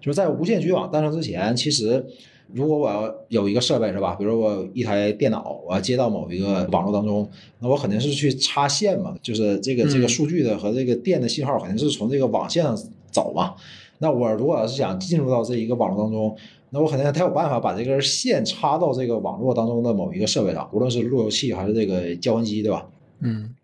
[0.00, 2.06] 就是在无线局域网诞生之前，其实
[2.54, 4.14] 如果我要有一个设备是吧？
[4.14, 7.28] 比如我有一台电脑，我要接到某一个网络当中，
[7.60, 12.76] 那我肯定是去插线嘛，就是这个这个嗯数据的和这个电的信号肯定是从这个网线上
[13.10, 13.54] 走嘛。
[13.98, 16.36] 那我如果要是想进入到这一个网络当中，
[16.70, 22.88] 那我肯定得有办法把这根线插到这个网络当中的某一个设备上，无论是路由器还是这个交换机，对吧？
[23.20, 23.54] 嗯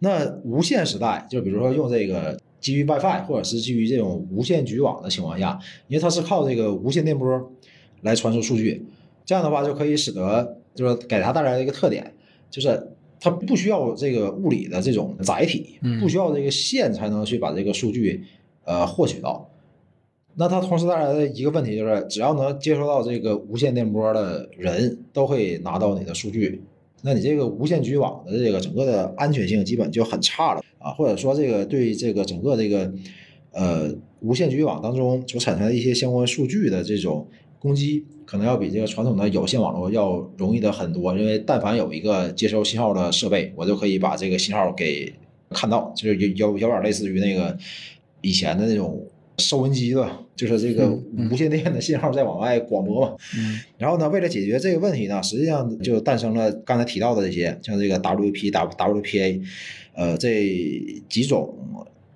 [0.00, 7.26] 那无线时代，就比如说用这个基于 WiFi 或者是基于这种无线局域网的情况下，因为它是靠这个无线电波
[8.04, 8.86] 来传输数据，
[9.24, 12.14] 这样的话就可以使得就是给它带来一个特点，
[12.48, 18.22] 就是它不需要这个物理的这种载体嗯，不需要这个线才能去把这个数据
[18.64, 19.50] 呃获取到。
[20.36, 26.62] 那它同时带来的一个问题就是，只要能接收到这个无线电波的人，都会拿到你的数据。
[27.02, 32.92] 那你这个无线局域网的这个整个的安全性基本就很差了啊，或者说这个对这个整个这个
[33.52, 37.28] 呃无线局域网当中所产生的一些相关数据的这种
[37.64, 41.16] 攻击，可能要比这个传统的有线网络要容易的很多。
[41.16, 45.10] 因为但凡有一个接收信号的设备，我就可以把这个信号给
[45.48, 47.56] 看到，就是有有有点类似于那个
[48.20, 49.02] 以前的那种
[49.38, 50.20] 收音机对吧？
[50.36, 50.90] 就是这个
[51.30, 53.16] 无线电的信号在往外广播嘛。
[53.38, 59.40] 嗯然后呢，为了解决这个问题呢，实际上就诞生了刚才提到的这些，像这个 WP、W、WPA，
[59.94, 60.44] 呃，这
[61.08, 61.56] 几种，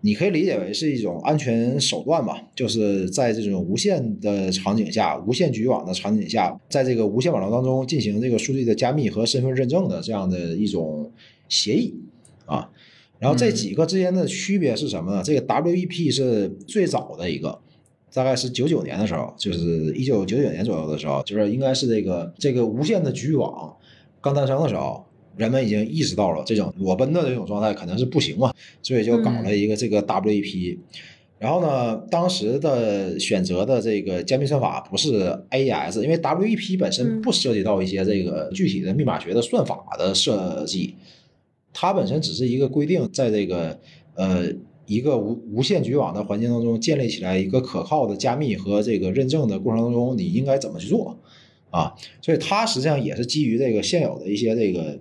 [0.00, 11.11] 你可以理解为是一种安全手段吧，就是在这种无线的场景下，无线局域网的场景下，在这个无线网络当中进行这个数据的加密和身份认证的这样的一种
[11.48, 11.94] 协议
[12.46, 12.70] 啊。
[13.18, 15.20] 然后这几个之间的区别是什么呢？
[15.24, 17.58] 这个 WEP 是最早的一个，
[18.14, 23.76] 大概是九九年的时候，就是一九九九年左右的时候，就是应该是这个这个无线的局域网
[24.20, 25.04] 刚诞生的时候，
[25.38, 30.79] 人们已经意识到了这种裸奔的这种状态可能是不行嘛，所以就搞了一个这个 WEP。
[31.38, 40.96] 然后呢，当时的选择的这个加密算法不是 AES，因为 WEP 本身嗯不涉及到一些这个具体的密码学的算法的设计，
[41.72, 43.79] 它本身只是一个规定，在这个
[44.16, 44.48] 呃
[44.87, 51.16] 一个无无线局网的环境当中建立起来一个可靠的加密和这个认证的过程当中，你应该怎么去做
[51.70, 51.94] 啊？
[52.20, 54.98] 所以它实际上也是基于这个现有的一些这个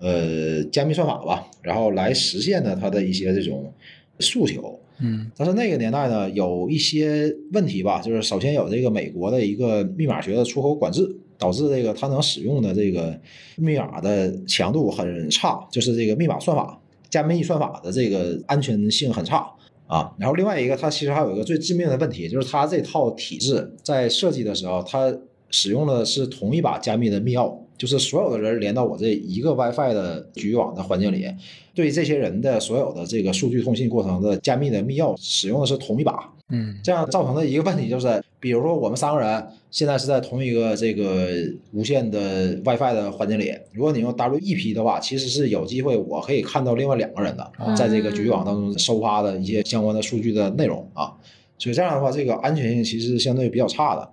[0.00, 3.72] 呃加密算法吧，然后来实现的它的一些这种
[4.20, 4.78] 诉求。
[5.00, 11.08] 嗯但是那个年代呢，有一些问题吧，就是首先有这个美国的一个密码学的出口管制，
[11.38, 13.16] 导致这个它能使用的这个
[13.56, 19.48] 密码的强度很差，就是这个密码算法、加密算法的这个安全性很差
[19.86, 20.12] 啊。
[20.18, 25.16] 然后另外一个，它其实还有一个最致命的问题，就是它这套体制在设计的时候，它
[25.50, 31.26] 使用的是同一把加密的密钥，就是所有的人连到我这一个 WiFi 的局域网的环境里，
[31.74, 36.76] 对这些人的所有的这个数据通信过程的加密的密钥使用的是同一把，嗯。
[36.82, 41.28] 这样造成的一个问题就是，比如说我们三个人现在是在同一个这个
[41.72, 51.12] 无线的 WiFi 的环境里，如果你用 WEP 的话，其实是有机会我可以看到另外两个人的哦在这个局域网当中收发的一些相关的数据的内容啊，
[51.58, 54.10] 所以这样的话，这个安全性其实是相对比较差的。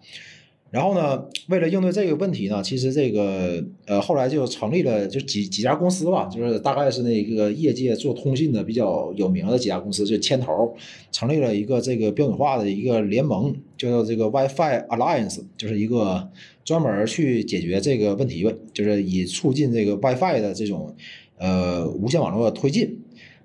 [0.76, 10.76] 然后呢，为了应对这个问题呢，其实这个呃后来就成立了就几几家公司吧，就是大概是那个业界做通信的比较有名的几家公司，就牵头
[11.14, 16.30] 成立了一个这个标准化的一个联盟，叫做这个 WiFi Alliance，就是一个
[16.66, 20.94] 专门去解决这个问题，就是以促进这个 WiFi 的这种
[21.38, 23.00] 呃无线网络推进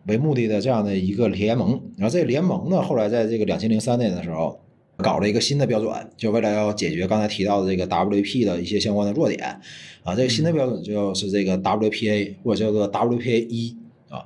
[0.09, 1.81] 为目的的这样的一个联盟。
[1.97, 4.59] 然后这个联盟呢，后来在这个两千零三年的时候。
[5.01, 9.61] 搞了一个新的标准，就为了要解决刚才提到的这个 WP 的一些相关的弱点
[10.05, 13.77] 啊，这个新的标准就是这个 WPA 或者叫做 WPA 一
[14.09, 14.25] 啊。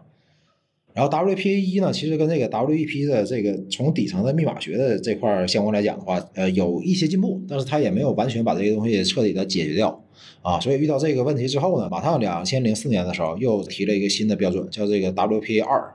[0.92, 10.04] 然后 WPA 一呢，其实跟这个 WEP 的这个从底层的密码学的这块相关来讲的话，呃，有一些进步，但是它也没有完全把这个东西彻底的解决掉
[10.42, 10.60] 啊。
[10.60, 15.94] 所以遇到这个问题之后呢，马上两千零四年的时候又提了一个新的标准，叫这个 WPA 二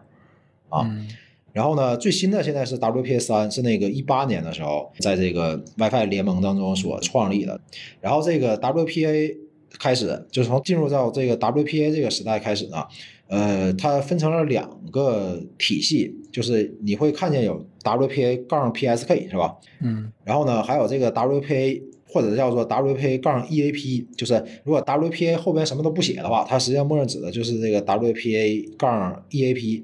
[0.69, 0.81] 啊。
[0.85, 1.07] 嗯
[1.51, 7.59] 然后呢，最新的现在是 WPA 三，是那个一八年的时候在这个 WiFi 联盟当中所创立的。
[7.99, 9.35] 然后这个 WPA
[9.79, 12.85] 开始，就从进入到这个 WPA 这个时代开始呢，
[13.27, 19.55] 呃，它分成了两个体系，就是你会看见有 WPA 杠 PSK 是吧？
[19.81, 24.33] 嗯然后呢，还有这个 WPA 或者叫做 WPA 杠 EAP，就是
[24.63, 29.83] 如果 WPA 后边什么都不写的话，它实际上默认指的就是这个 WPA 杠 EAP。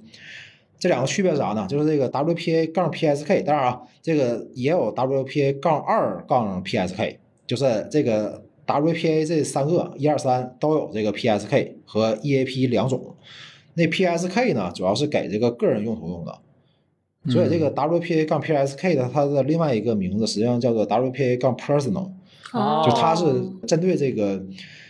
[0.78, 1.66] 这两个区别是啥呢？
[1.68, 13.16] 就是这个 WPA 杠 PSK，当然啊，这个也有 WPA 杠二杠 PSK，就是这个 WPA 这三个一二三都有这个 PSK 和 EAP 两种。
[13.76, 16.40] 那 PSK 呢，主要是给这个个人用途用的，
[17.32, 22.12] 所以这个 WPA 杠 PSK 的它的另外一个名字实际上叫做 WPA 杠 Personal，
[22.52, 23.26] 哦就它是
[23.68, 24.44] 针对这个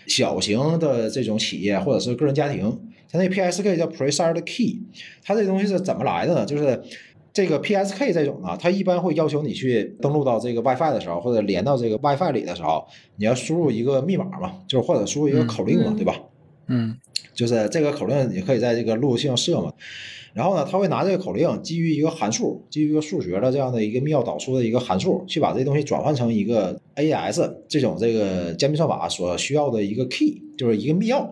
[0.08, 2.85] 小型的这种企业或者是个人家庭。
[3.16, 4.82] 它那 PSK 叫 Preserved Key，
[5.24, 6.46] 它这东西是怎么来的呢？
[6.46, 6.82] 就是
[7.32, 16.16] 这个 PSK 这种呢，它一般会要求你去登录到这个 WiFi 的时候，或者连到这个 WiFi 里的时候，你要输入一个密码嘛，就是或者输入一个口令嘛，嗯对吧？
[16.68, 16.98] 嗯
[17.34, 19.72] 就是这个口令你可以在这个路由器上设嘛。
[20.34, 31.26] 然后呢，他会拿这个口令基于一个函数，基于一个数学的这样的一个密钥导出的一个函数，去把这东西转换成一个 AES 这种这个加密算法所需要的一个 key，就是一个密钥。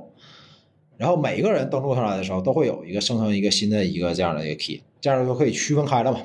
[1.04, 6.22] 然后每一个人登录上来的时候，都会有一个生成一个新的一个这样的一个 key，这样就可以区分开了嘛。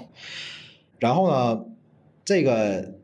[1.01, 1.64] 然后呢，
[2.25, 2.95] 这个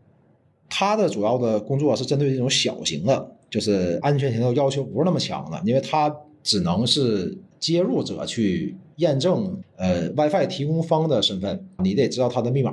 [0.71, 12.73] 它的主要的工作是针对这种小型的，就是安全性的要求不是那么强的，因为它只能是接入者去验证呃 WiFi 提供方的身份，你得知道它的密码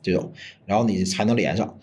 [0.00, 0.30] 这种，
[0.66, 1.76] 然后你才能连上。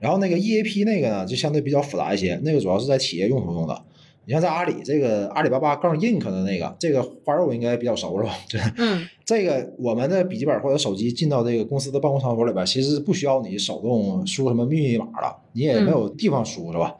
[0.00, 3.84] 然后那个 EAP 那个呢，就相对比较复杂一些，那个主要是在企业用途用的。
[4.28, 8.34] 你像在阿里这个阿里巴巴杠 Ink 的那个，这个花肉应该比较熟是吧？
[8.46, 16.94] 这嗯这个我们的笔记本或者手机进到这个公司的办公场所里边，其实不需要你手动输什么密码了，你也没有地方输是吧？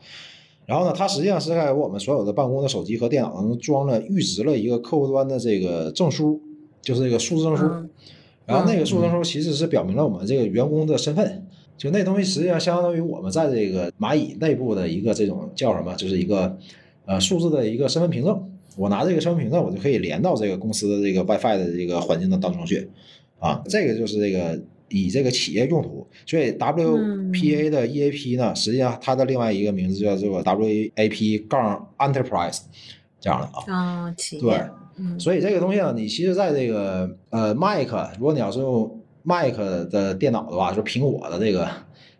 [0.64, 6.40] 然后呢，它实际上是在我们所有的办公的手机和电脑上装了预植了一个客户端的这个证书，
[6.80, 7.66] 就是这个数字证书。
[7.66, 7.90] 嗯
[8.46, 16.56] 然后那个数字证书其实是表明了我们这个员工的身份，就那东西实际上相当于我们在这个蚂蚁内部的一个这种叫什么，就是一个
[17.08, 18.40] 呃数字的一个身份凭证。
[18.76, 22.88] 我拿这个身份凭证，我就可以连到这个公司的这个 WiFi 的这个环境的当中去，
[23.40, 24.56] 啊，这个就是这个
[24.88, 32.60] 以这个企业用途，所以 WPA 的 EAP 呢，实际上它的另外一个名字叫做 WAP 杠 Enterprise
[33.18, 34.04] 这样的啊。
[34.06, 34.62] 哦，企对，
[34.96, 39.56] 嗯所以这个东西呢，你其实在这个呃 Mac，如果你要是用 Mac
[39.90, 41.68] 的电脑的话，就是苹果的这个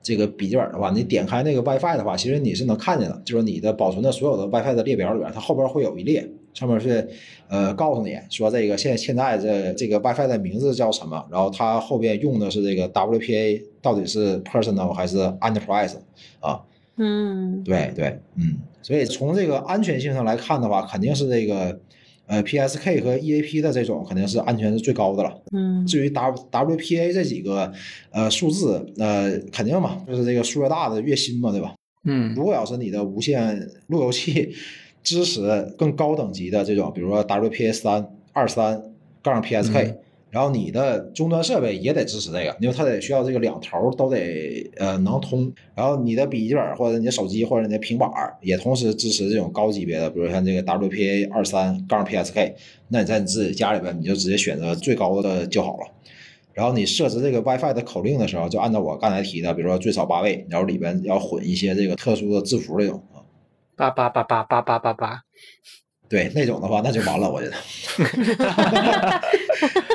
[0.09, 7.07] 这个笔记本的话，你点开那个 WiFi 的话，其实你是能看见的，就是你的保存的所有的 WiFi 的列表里边，它后边会有一列上面是
[7.47, 15.97] 呃告诉你说这个现现在这这个 WiFi 的名字叫什么，然后它后边用的是这个 WPA，到底是 Personal 还是 Enterprise
[16.41, 16.63] 啊？
[16.97, 21.79] 嗯，对对，嗯，所以从这个安全性上来看的话，肯定是这个
[22.29, 25.43] 呃 PSK 和 EAP 的这种肯定是安全是最高的了。
[25.53, 27.73] 嗯，至于 W WPA 这几个
[28.11, 31.75] 呃数字，呃肯定嘛，就是这个数越大的越新嘛，对吧？
[32.05, 34.55] 嗯如果要是你的无线路由器
[35.03, 35.41] 支持
[35.77, 38.81] 更高等级的这种，比如说 WPA 三二三
[39.23, 39.95] 杠 PSK，、
[40.31, 48.11] 然后你的终端设备也得支持这个，因为它得需要这个两头都得呃能通，然后你的笔记本或者你的手机或者你的平板
[48.43, 52.55] 也同时支持这种高级别的，比如像这个 WPA 二三杠 PSK，
[52.89, 55.87] 那你在你自己家里边你就直接选择最高的就好了。
[56.53, 63.23] 然后你设置这个 WiFi 的口令的时候，就按照我刚才提的，比如说最少八位，然后里边要混一些这个特殊的字符这种啊。
[63.77, 65.23] 八八八八八八八八。
[66.09, 67.57] 对那种的话，那就完了，我觉得。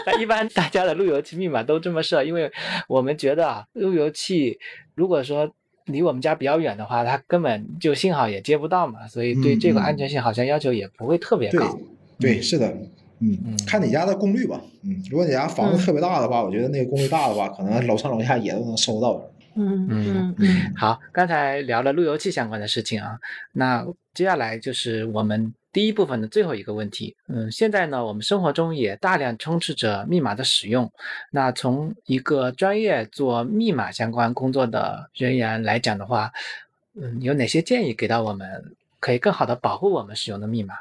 [0.05, 2.51] 那一般大家的路由器密码都这么设，因为
[2.87, 4.59] 我们觉得啊，路由器
[4.95, 5.49] 如果说
[5.85, 11.79] 离我们家比较远的话，它根本就信号也接不到嘛，所以对这个安全性好像要求也不会特别对高。
[12.19, 12.67] 对，是的，
[13.19, 19.31] 嗯嗯，看你家的功率吧，嗯，如果你家房子特别大的话，我觉得那个功率大的话，可能楼上楼下也都能收到的。
[19.55, 23.19] 嗯嗯嗯好，刚才聊了路由器相关的事情啊，
[23.53, 27.15] 那接下来就是我们第一部分的最后一个问题。
[27.27, 30.89] 嗯，现在呢，我们生活中也大量充斥着密码的使用。
[31.31, 36.31] 那从一个专业做密码相关工作的人员来讲的话，
[36.95, 40.75] 嗯，有哪些建议给到我们，可以更好的保护我们使用的密码？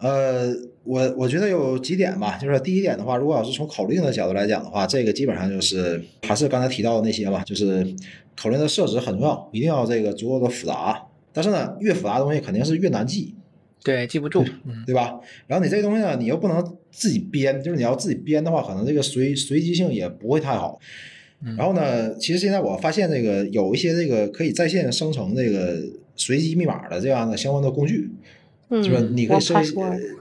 [0.00, 0.52] 呃，
[0.84, 7.84] 我我觉得有几点吧，就是第一点的话，如果要是从口令的角度来讲的话，这个基本上就是还是刚才提到的那些吧，就是
[8.36, 11.04] 口令的设置很重要，一定要这个足够的复杂。
[11.32, 13.34] 但是呢，越复杂的东西肯定是越难记，
[13.82, 14.44] 对，记不住。
[14.64, 15.18] 嗯对吧？
[15.46, 20.78] 然后你这个东西呢，你又不能自己编，就是你要自己编的话，可能这个随随机性也不会太好。
[21.40, 25.80] 嗯然后呢，其实现在我发现这个有一些这个可以在线生成这个
[26.16, 28.10] 随机密码的这样的相关的工具，
[28.70, 29.54] 嗯，就是你可以设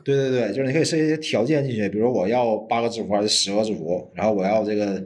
[0.03, 5.03] 对对对，就是你可以设一些条件进去，比如我要八个字符还是十个字符，然后我要这个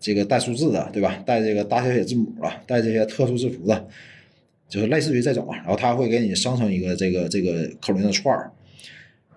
[0.00, 1.22] 这个带数字的，对吧？
[1.24, 3.88] 带这个大小写字母的，带这些特殊字符的，
[4.72, 5.56] 就是类似于这种啊。
[5.58, 8.50] 然后他会给你生成一个这个这个口令的串儿。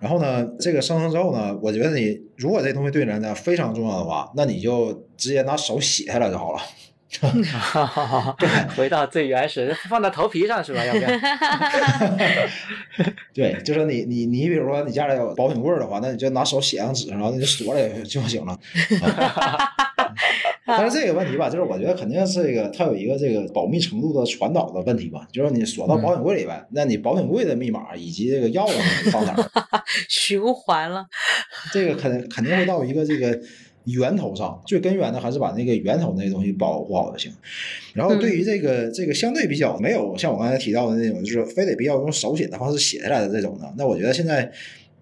[0.00, 6.60] 然后呢，这个生成之后呢，我觉得你如果这东西对人呢非常重要的话，那你就直接拿手写下来就好了。
[8.76, 10.84] 回到最原始，放到头皮上是吧？
[10.84, 11.08] 要不要？
[13.32, 18.58] 对，就是你你你，比如说你家里有保险柜的话，那你就拿手写上纸，然后你就锁了就行了。
[19.00, 19.72] 啊
[20.66, 29.82] 但是这个问题吧，就是我觉得肯定是这个它有一个这个保密程度的传导的问题吧，就是你锁到保险柜里边，那你保险柜的密码以及这个钥匙放哪儿？
[30.08, 31.06] 循环了。
[31.72, 33.38] 这个肯肯定会到一个这个
[33.84, 37.32] 源头上，最根源的还是把那个源头那个东西保护好就行。
[37.94, 44.50] 然后对于这个、这个相对比较没有像我刚才提到的那种，就是非得必要用手写的方式写下来的这种的，那我觉得现在。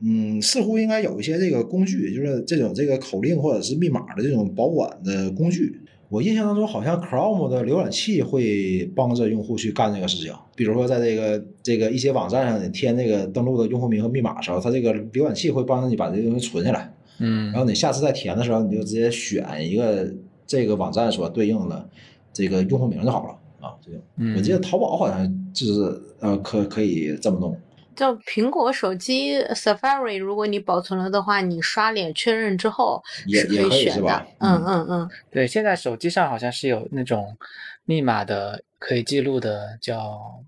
[0.05, 5.81] 嗯，似乎应该有一些这个工具，就是这种这个口令或者是密码的这种保管的工具。
[6.11, 10.33] 我印象当中，好像 Chrome 的浏览器会帮着用户去干这个事情。
[10.55, 16.95] 比如说，在这个这个一些网站上，你填那个登录的用户名和密码的时候，它这个浏览器会帮着你把这个东西存下来。
[17.19, 20.13] 嗯然后你下次再填的时候，你就直接选一个
[20.47, 21.89] 这个网站所对应的
[22.33, 23.75] 这个用户名就好了啊。
[23.85, 27.57] 这种，嗯我记得淘宝好像就是呃可可以这么弄。
[27.97, 34.27] 就苹果手机 Safari，如果你保存了的话，你刷脸确认之后是也也可以选的。
[34.39, 37.37] 嗯嗯嗯嗯，对，现在手机上好像是有那种
[37.85, 40.43] 密码的可以记录的，叫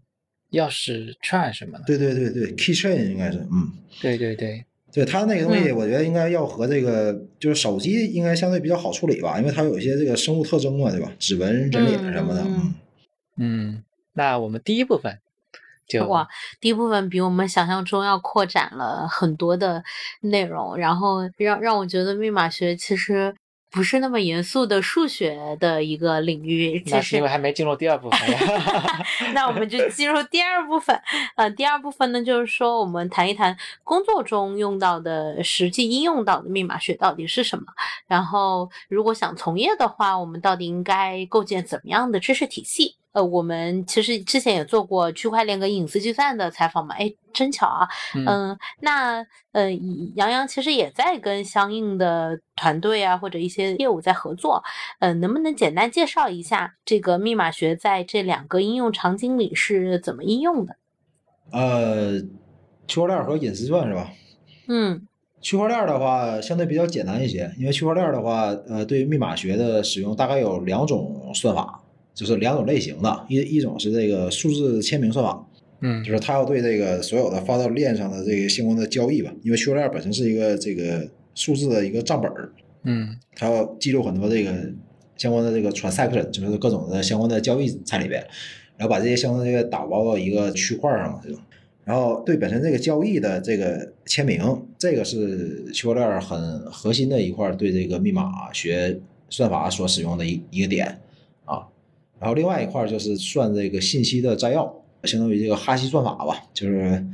[0.53, 1.85] 钥匙串什么的。
[1.87, 11.13] 对对对对，Keychain 应该是，嗯，对对对，对它那个东西，我觉得应该要和这个就是手机应该相对比较好处理吧，因为它有一些这个生物特征嘛，对吧？
[11.19, 12.75] 指纹、人脸什么的，嗯。
[13.39, 13.85] 嗯，
[14.15, 15.19] 那我们第一部分
[15.89, 16.27] 就哇，
[16.61, 19.83] 第一部分比我们想象中要扩展了很多的
[20.21, 23.35] 内容，然后让让我觉得密码学其实
[23.71, 29.07] 不是那么严肃的数学的一个领域，其实那是因为还没进入第二部分呀。
[29.35, 30.99] 那我们就进入第二部分。
[31.37, 37.65] 呃，第二部分呢，就是说我们谈一谈工作中用到的实际应用到的密码学到底是什么。
[38.07, 42.97] 然后，如果想从业的话，我们到底应该构建怎么样的知识体系？
[43.17, 47.89] 呃，我们其实之前也做过区块链跟隐私计算的采访嘛，哎，真巧啊。
[48.15, 49.73] 嗯嗯，那呃，
[50.17, 54.63] 杨洋其实也在跟相应的团队啊，或者一些业务在合作。
[54.99, 60.77] 呃，能不能简单介绍一下这个密码学在这两个应用场景里是怎么应用的？
[61.53, 62.21] 呃，
[62.87, 64.13] 区块链和隐私计算是吧？
[64.69, 65.09] 嗯
[65.41, 71.81] 区块链的话相对比较简单一些，因为区块链的话，呃，对于密码学的使用大概有两种算法，
[72.17, 75.47] 就是两种类型的，一一种是这个数字签名算法，
[75.83, 82.51] 嗯就是它要对这个所有的发到链上的这个相关的交易吧，因为区块链本身是一个这个数字的一个账本儿，
[82.85, 84.51] 嗯它要记录很多这个
[85.17, 88.27] 相关的这个 transaction，就是各种的相关的交易在里边，
[88.79, 91.39] 然后把这些相关的这个打包到一个区块上嘛，这种。
[91.85, 94.43] 然后对本身这个交易的这个签名，
[94.77, 98.99] 这个是区块链很核心的一块对这个密码学
[99.31, 100.97] 算法所使用的一一个点啊。
[102.19, 107.05] 然后另外一块就是算这个信息的摘要，相当于这个哈希算法吧，就是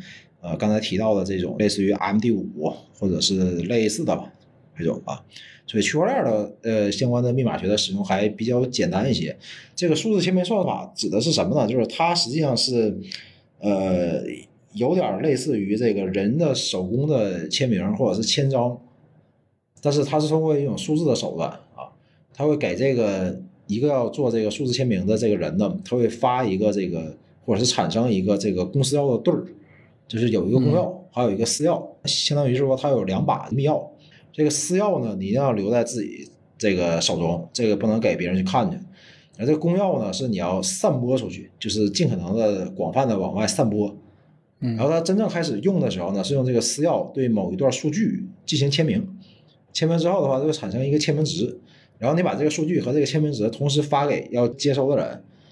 [0.40, 4.32] 呃刚才提到的这种类似于 MD 五或者是类似的吧
[4.76, 5.22] 这种啊。
[5.64, 9.34] 所以区块链的呃相关的密码学的使用还比较简单一些。
[9.74, 11.66] 这个数字签名算法指的是什么呢？
[11.66, 12.94] 就是它实际上是
[13.60, 14.22] 呃
[14.74, 18.76] 有点类似于这个人的手工的签名或者是签章，
[19.80, 21.88] 但是它是通过一种数字的手段啊，
[22.34, 23.40] 它会给这个
[23.72, 29.44] 一个要做这个数字签名的这个人呢，他会发一个这个或者是产生一个这个公司钥的对儿，
[30.06, 33.82] 就是有一个公钥，还有一个私钥，相当于是说他有两把密钥。
[34.32, 38.78] 这个私钥呢，你一定要留在自己这个手中，这个不能给别人去看去。
[39.38, 43.96] 而这个公钥呢，是你要散播出去，就是尽可能的广泛的往外散播。
[44.60, 49.06] 嗯，然后他真正开始用的时候呢，是用这个私钥对某一段数据进行签名，
[49.72, 51.58] 签名之后的话，就会产生一个签名值，
[52.02, 55.06] 然后你把这个数据和这个签名值同时发给要接收的人，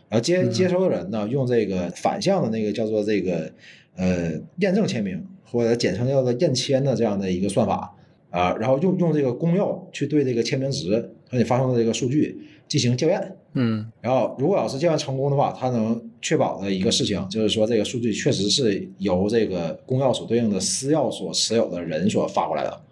[0.08, 3.48] 然后接嗯接收的人呢，用这个反向的那个叫做这个
[3.94, 7.94] 呃验证签名或者简称叫做验签的这样的一个算法
[8.30, 10.90] 啊，然后用用这个公钥去对这个签名值
[11.30, 12.36] 和你发送的这个数据
[12.66, 13.36] 进行校验。
[13.52, 22.89] 嗯然后，如果要是校验成功的话，它能确保的一个事情就是说，这个数据确实是由这个公钥所对应的私钥所持有的人所发过来的嗯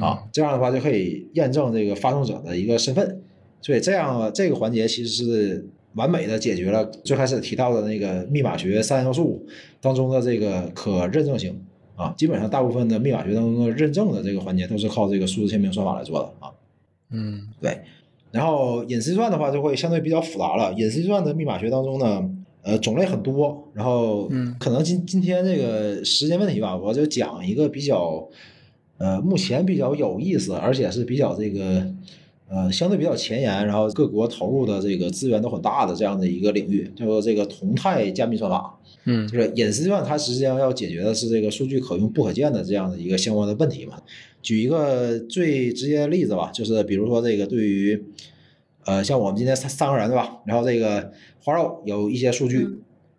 [0.00, 0.24] 啊。
[0.32, 3.22] 这样的话就可以验证这个发送者的一个身份。
[3.60, 9.44] 所以这样这个环节其实是完美的解决了最开始提到的那个密码学三要素
[9.80, 11.60] 当中的这个可认证性
[11.96, 12.14] 啊。
[12.16, 16.52] 基本上大部分的密码学当中的认证的这个环节都是靠这个数字签名算法来做的啊。
[17.10, 17.82] 嗯对，
[18.32, 20.72] 然后隐私计算的话就会相对比较复杂了。
[20.74, 22.28] 隐私计算的密码学当中呢，
[22.62, 28.28] 呃，种类很多，然后嗯可能今今天这个时间问题吧，我就讲一个比较，
[28.98, 31.86] 呃，目前比较有意思，而且是比较这个，
[32.48, 38.78] 呃，相对比较前沿，然后各国投入的这个资源都很大的这样的一个领域，叫做这个同态加密算法。
[39.08, 44.00] 嗯就是隐私计算，它实际上要解决的是这个数据可用不可见的这样的一个相关的问题嘛。
[44.42, 48.02] 举一个最直接的例子吧，就是比如说这个对于，
[48.84, 50.38] 呃，像我们今天三三个人对吧？
[50.44, 52.78] 然后这个花肉有一些数据，嗯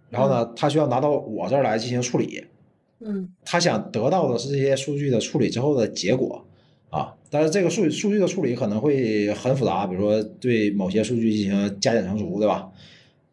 [0.10, 2.44] 然后呢，他需要拿到我这儿来进行处理，
[3.00, 6.46] 嗯他想得到的是这些数据的处理之后的结果
[6.90, 7.14] 啊。
[7.30, 12.70] 但是这个数数据的处理可能会很复杂，比如说对某些数据进行加减乘除，对吧？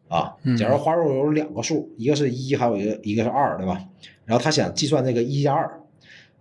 [0.07, 3.83] 啊嗯，假如花肉有两个数，一个是一，还有一个一个是二，对吧？
[4.25, 5.79] 然后他想计算这个一加二，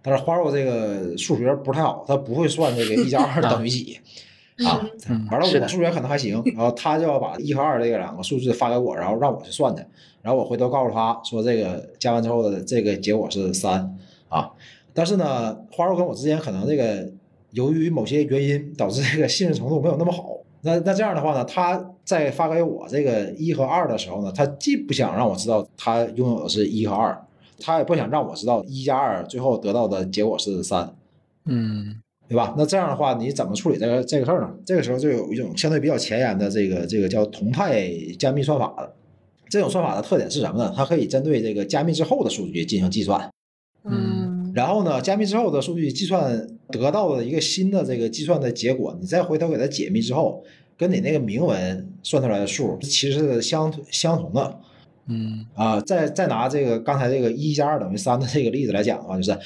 [0.03, 3.99] 但是花肉这个数学不太好，他不会算这个一加二 等于几
[4.67, 4.81] 啊。
[5.09, 9.87] 嗯完了，是的我数学可能还行，然后他就要把一和二这个两个数字发给我，然后让我去算的，
[10.23, 13.97] 然后我回头告诉他说这个加完之后的这个结果是三
[14.29, 14.51] 啊。
[14.93, 17.11] 但是呢，花肉跟我之间可能这个
[17.51, 20.37] 由于某些原因导致这个信任程度没有那么好。
[20.61, 27.27] 那那这样的话呢，他在发给我这个一和二的时候呢，他既不想让我知道他拥有的是一和二，
[27.61, 30.95] 他也不想让我知道一加二最后得到的结果是三。
[31.45, 31.97] 嗯
[32.29, 32.55] 对吧？
[32.57, 34.51] 那这样的话，你怎么处理这个这个事儿呢？
[34.65, 38.95] 这个时候就有一种相对比较前沿的这个这个叫同态加密算法的。
[39.51, 40.73] 这种算法的特点是什么呢？
[40.75, 43.31] 它可以针对这个加密之后的数据进行计算，
[43.85, 50.43] 嗯然后呢，加密之后的数据计算得到的一个新的这个计算的结果，你再回头给它解密之后，
[50.77, 54.59] 跟你那个明文算出来的数其实是相相同的。
[55.07, 59.39] 嗯啊、再再拿这个刚才这个一加二等于三的这个例子来讲的话，就是，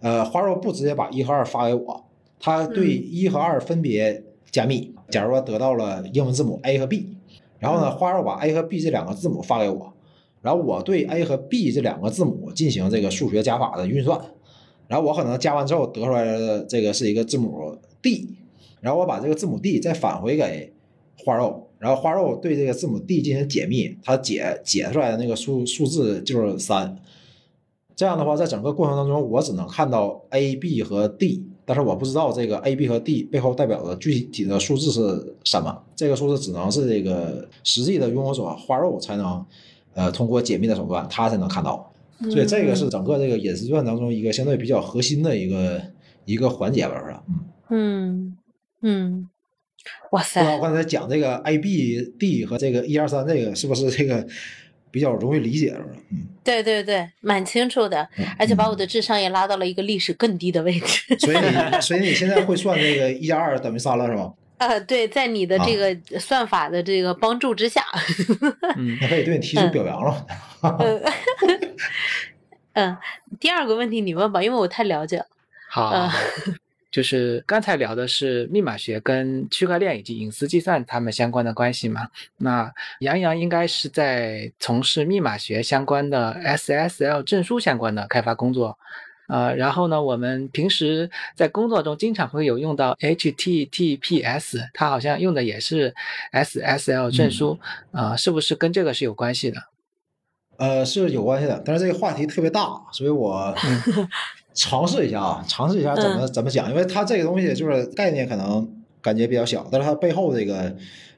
[0.00, 2.04] 呃，花肉不直接把一和二发给我，
[2.38, 4.94] 他对嗯一和二分别加密。
[5.08, 7.16] 假如说得到了英文字母 A 和 B，
[7.60, 9.92] 然后呢，花肉把 A 和 B 这两个字母发给我，
[10.42, 14.20] 然后我对 A 和 B 这两个字母进行这个数学加法的运算，
[14.88, 18.36] 然后我可能加完之后得出来的这个是一个字母 D，
[18.80, 20.72] 然后我把这个字母 D 再返回给
[21.24, 26.96] 花肉，然后花肉对这个字母 D 进行解密，它解解出来的那个数数字就是三。
[27.94, 35.82] 这样的话，在整个过程当中，我只能看到 A、B 和 D，但是我不知道这个 A、B 和 D 背后代表的具体的数字是什么。
[35.94, 39.44] 这个数字只能是这个实际的拥有者花肉才能，
[39.92, 41.92] 呃，通过解密的手段，他才能看到。
[42.30, 45.82] 所以这个是整个这个隐私传当中一个相对比较核心的一个
[46.24, 47.22] 一个环节吧，是吧？
[47.28, 47.36] 嗯
[47.68, 48.36] 嗯
[48.80, 49.28] 嗯，
[50.12, 54.26] 哇不知道，刚才讲这个 A、B、D 和这个一二三这个是不是这个
[54.96, 55.84] 比较容易理解，是吧？
[56.10, 61.14] 嗯，对对对，蛮清楚的，嗯而且把我的智商也拉到了一个历史更低的位置。
[61.18, 61.44] 所以你
[61.82, 64.32] 所以你现在会算这个一加二等于三了，是吧？
[64.56, 67.84] 呃，对，在你的这个算法的这个帮助之下，
[68.78, 70.26] 嗯 那可以对你提出表扬了。
[70.62, 71.02] 嗯
[72.72, 72.96] 嗯，
[73.38, 75.26] 第二个问题你问吧，因为我太了解了。
[75.68, 76.08] 好，嗯
[76.96, 82.08] 就是刚才聊的是密码学跟区块链以及隐私计算它们相关的关系嘛？
[82.38, 88.78] 那杨洋应该是在从事密码学相关的 SSL 证书相关的开发工作。
[89.28, 95.94] 呃，然后呢，我们平时在工作中经常会有用到 HTTPS，它好像用的也是
[96.32, 97.58] SSL 证书，
[97.92, 99.60] 啊、是不是跟这个是有关系的？
[100.56, 103.54] 呃，是有关系的，但是这个话题特别大，所以我
[104.56, 108.68] 尝试一下啊，尝试一下怎么、怎么讲，因为它这个东西就是概念可能
[109.00, 110.74] 感觉比较小，但是它背后这个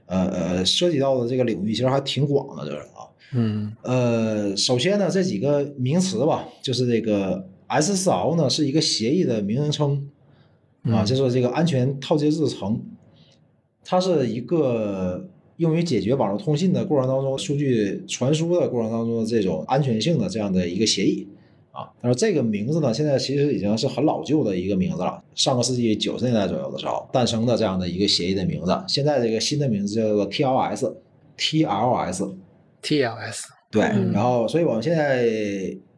[0.06, 3.06] 呃呃涉及到的这个领域其实还挺广的，就是啊。
[3.32, 3.72] 嗯。
[3.82, 10.08] 呃，首先呢，这几个名词吧，就是这个 SSL 呢是一个协议的名称
[10.82, 12.80] 啊，嗯就是这个安全套接制层，
[13.84, 15.28] 它是一个
[15.58, 21.28] 用于解决网络通信的过程当中数据传输的过程当中的这种安全性的这样的一个协议
[21.78, 21.88] 啊。
[22.02, 32.30] 但是这个名字呢，现在其实已经是很老旧的一个名字了，上个世纪九十年代左右的时候诞生的这样的一个协议的名字，现在这个新的名字叫做 TLS，TLS。
[32.82, 35.26] ，TLS，对，嗯然后所以我们现在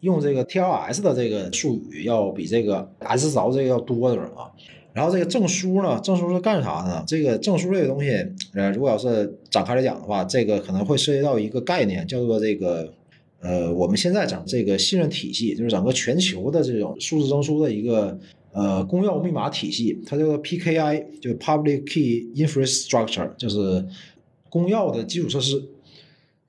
[0.01, 4.51] 用这个 TLS 的这个术语要比这个 SSL 这个要多点儿啊。
[4.93, 7.05] 然后这个证书呢，证书是干啥呢？
[7.07, 8.11] 这个证书这个东西，
[8.55, 12.93] 呃，如果要是展开来讲的话，这个可能会涉及到一个概念，叫做这个
[13.41, 18.19] 呃，我们现在讲这个信任体系，就是整个全球的这种数字证书的一个
[18.53, 23.87] 呃公钥密码体系，它叫做 PKI，就 Public Key Infrastructure，就是
[24.49, 25.63] 公钥的基础设施。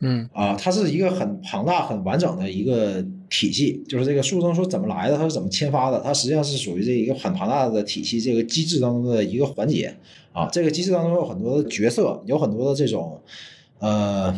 [0.04, 9.96] 嗯啊，它是一个很庞大、很完整的一个体系，就是这个数字证书怎么来的，它是怎么签发的，它实际上是属于这一个很庞大的体系这个机制当中的一个环节
[10.34, 10.48] 啊。
[10.52, 13.22] 这个机制当中有很多的角色，有很多的这种
[13.78, 14.36] 呃，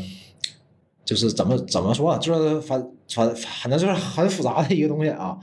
[1.05, 5.37] 就是怎么怎么说啊，就是反反反正就是很复杂的一个东西啊。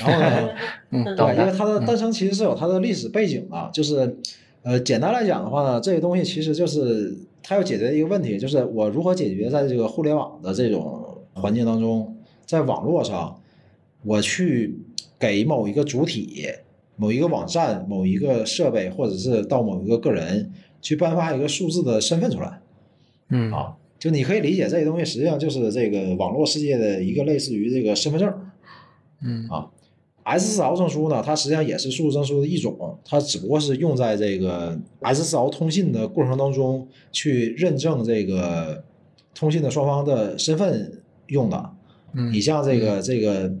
[0.00, 0.48] 然后呢，
[0.90, 4.16] 嗯，嗯对，因为它的诞生其实是有它的历史背景的，就是
[4.62, 13.40] 呃，简单来讲的话呢，这个东西其实就是它要解决的一个问题，就是我如何解决在这个互联网的这种环境当中，在网络上，
[14.02, 14.76] 我去
[15.20, 16.46] 给某一个主体、
[16.96, 20.50] 某一个网站、某一个设备，或者是到某一个个人
[20.82, 22.60] 去颁发一个数字的身份出来。
[23.28, 23.76] 嗯啊，
[24.06, 28.32] 就你可以理解这个东西实际上就是这个网络世界的一个类似于这个身份证。
[29.20, 29.66] 嗯啊
[30.24, 38.84] SSL 证书呢，它实际上也是数字证书的一种，它只不过是用在这个 SSL 通信的过程当中去认证这个
[39.34, 41.70] 通信的双方的身份用的。
[42.12, 43.52] 嗯你像这个这个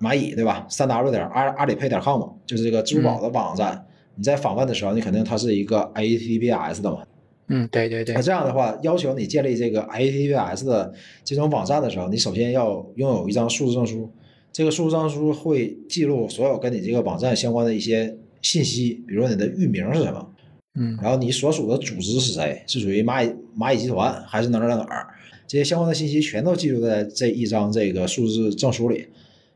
[0.00, 0.66] 蚂蚁对吧？
[0.68, 3.86] 三 w 点阿阿里 pay 点 com 就是这个支付宝的网站，
[4.16, 7.04] 你在访问的时候，你肯定它是一个 HTTPS 的嘛。
[7.48, 14.10] 嗯，对对对那，这样的话，要求你建立这个 HTTPS 的这种网站的时候，你首先要拥有一张数字证书。
[14.52, 20.28] 这个数字证书会记录所有跟你这个网站相关的一些信息，比如说你的域名是什么，
[20.74, 25.08] 嗯然后你所属的组织是谁，是属于蚂蚁蚂蚁集团还是哪儿哪儿哪儿，
[25.46, 29.06] 这些相关的信息全都记录在这一张这个数字证书里。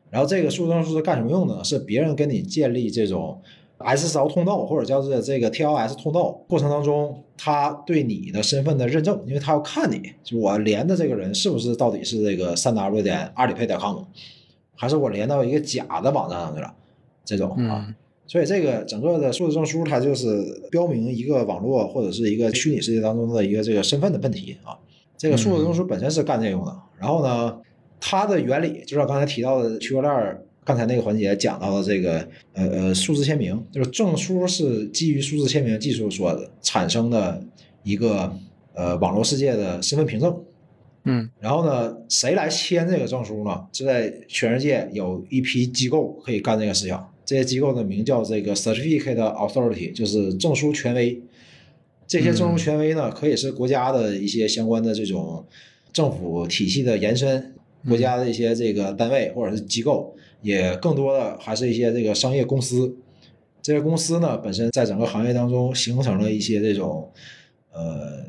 [0.09, 1.65] 然后这个数字证书是干什么用的呢？
[1.65, 3.43] 是别人跟你建立这种
[3.79, 13.99] SSL 通道或者叫做这个 TLS 通道过程当中，他对你的身份的认证，因为他要看你，就我连的这个人是不是到底是这个三 w 点阿里 pay 点 com，
[14.75, 16.75] 还是我连到一个假的网站上去了，
[17.25, 17.85] 这种啊。
[17.89, 17.95] 嗯
[18.29, 24.77] 所以这个整个的数字证书，它就是标明一个网络或者是一个虚拟世界当中的一个这个身份的问题啊。
[25.17, 27.57] 这个数字证书本身是干这用的，然后呢，
[28.01, 37.41] 它的原理就像刚才提到的区块链儿刚才那个环节讲到的这个呃呃数字签名，就是证书是基于数字签名技术所产生的
[37.85, 38.37] 一个
[38.75, 40.37] 呃网络世界的身份凭证。
[41.05, 43.65] 嗯然后呢，谁来签这个证书呢？
[43.71, 46.99] 就在全世界有一批机构可以干这个事情。
[47.25, 51.23] 这些机构的名叫这个 Certificate Authority，就是证书权威。
[52.09, 55.45] 这些证书权威呢，可以是国家的一些相关的这种
[55.93, 57.55] 政府体系的延伸，
[57.89, 62.97] 国家的一些这个单位或者是机构，也更多的还是一些这个商业公司。
[63.63, 67.11] 这些公司呢，本身在整个行业当中形成了一些这种
[67.73, 68.25] 呃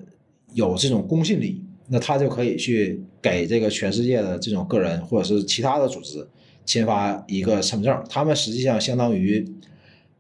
[0.54, 6.28] 有这种公信力那他就可以去给这个全世界的这种个人或者是其他的组织
[6.66, 9.48] 签发一个身份证，他们实际上相当于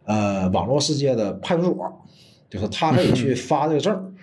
[0.05, 2.05] 呃网络世界的派出所，
[2.49, 4.15] 就是他可以去发这个证，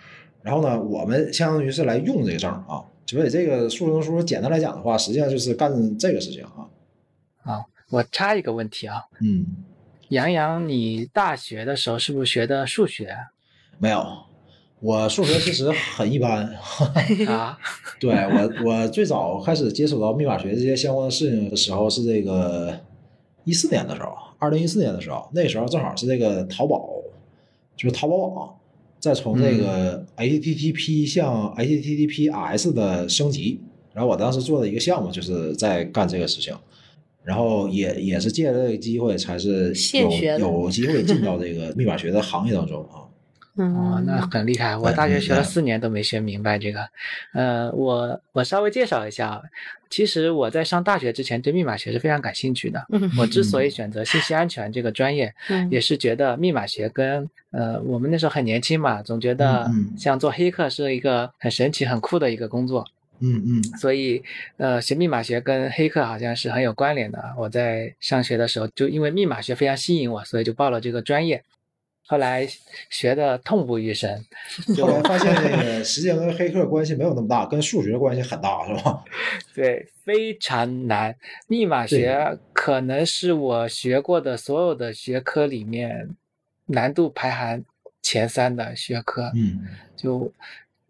[0.43, 2.85] 然后呢，我们相当于是来用这个证啊。
[3.05, 6.65] 所以这个诉讼书简单来讲的话，实际上就是干这个事情啊。
[7.91, 9.47] 啊，我插一个问题啊，嗯，
[10.09, 13.17] 杨洋，你大学的时候是不是学的数学？
[13.79, 14.05] 没有，
[14.81, 16.47] 我数学其实很一般。
[17.29, 17.59] 啊，
[18.01, 22.81] 对我，我最早开始接触到密码学这些相关的事情的时候是这个
[23.45, 26.89] 一四年的时候，二零一四年的时候，那时候正好是这个淘宝，
[27.77, 28.55] 就是淘宝网。
[29.01, 33.61] 在从这个 HTTP 向 HTTPS 的升级，
[33.93, 36.57] 然后我当时做的一个项目就是在干这个事情，
[37.25, 39.73] 然后也也是借着这个机会才是
[40.39, 43.03] 有有机会进到这个密码学的行业当中啊。
[43.57, 44.77] 哦，那很厉害！
[44.77, 46.81] 我大学学了四年都没学明白这个。
[47.35, 49.41] 呃，我我稍微介绍一下，
[49.89, 52.85] 其实我在上大学之前对密码学是非常感兴趣的。
[53.17, 55.33] 我之所以选择信息安全这个专业，
[55.71, 62.85] 也是觉得密码学跟呃我们那时候很年轻嘛，总觉得像做黑客是一个很神奇、很酷的一个工作。
[63.21, 63.63] 嗯嗯。
[63.79, 64.23] 所以
[64.57, 67.35] 呃学密码学跟黑客好像是很有关联的。
[67.39, 71.43] 我在上学的时候就因为密码学非常吸引我，所以就报了这个专业。
[72.07, 72.47] 后来
[72.91, 74.23] 学的痛不欲生，
[74.77, 79.03] 后来发现那个实际上跟黑客关系没有那么大，跟数学关系很大，是吧？
[79.55, 81.17] 对，非常难。
[81.49, 86.11] 密码学可能是我学过的所有的学科里面
[86.67, 87.65] 难度排行
[88.03, 89.33] 前三的学科。
[89.35, 89.65] 嗯，
[89.97, 90.31] 就。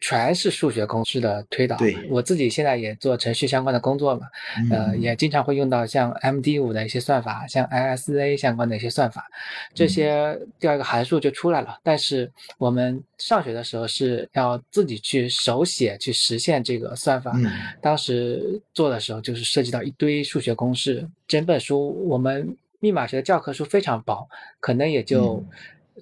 [0.06, 1.78] 全是数学公式的推导。
[1.78, 4.26] 对，我自己现在也做程序相关的工作嘛，
[4.70, 9.26] 呃，也经常会用到像 MD 五的一些算法，像 ISA 相关的一些算法，
[9.72, 11.78] 这些第二个函数就出来了。
[11.82, 17.34] 但是我们上学的时候是要自己去手写去实现这个算法，
[17.80, 21.08] 当时做的时候就是涉及到一堆数学公式。
[21.26, 24.28] 整本书我们密码学的教科书非常薄，
[24.60, 25.42] 可能也就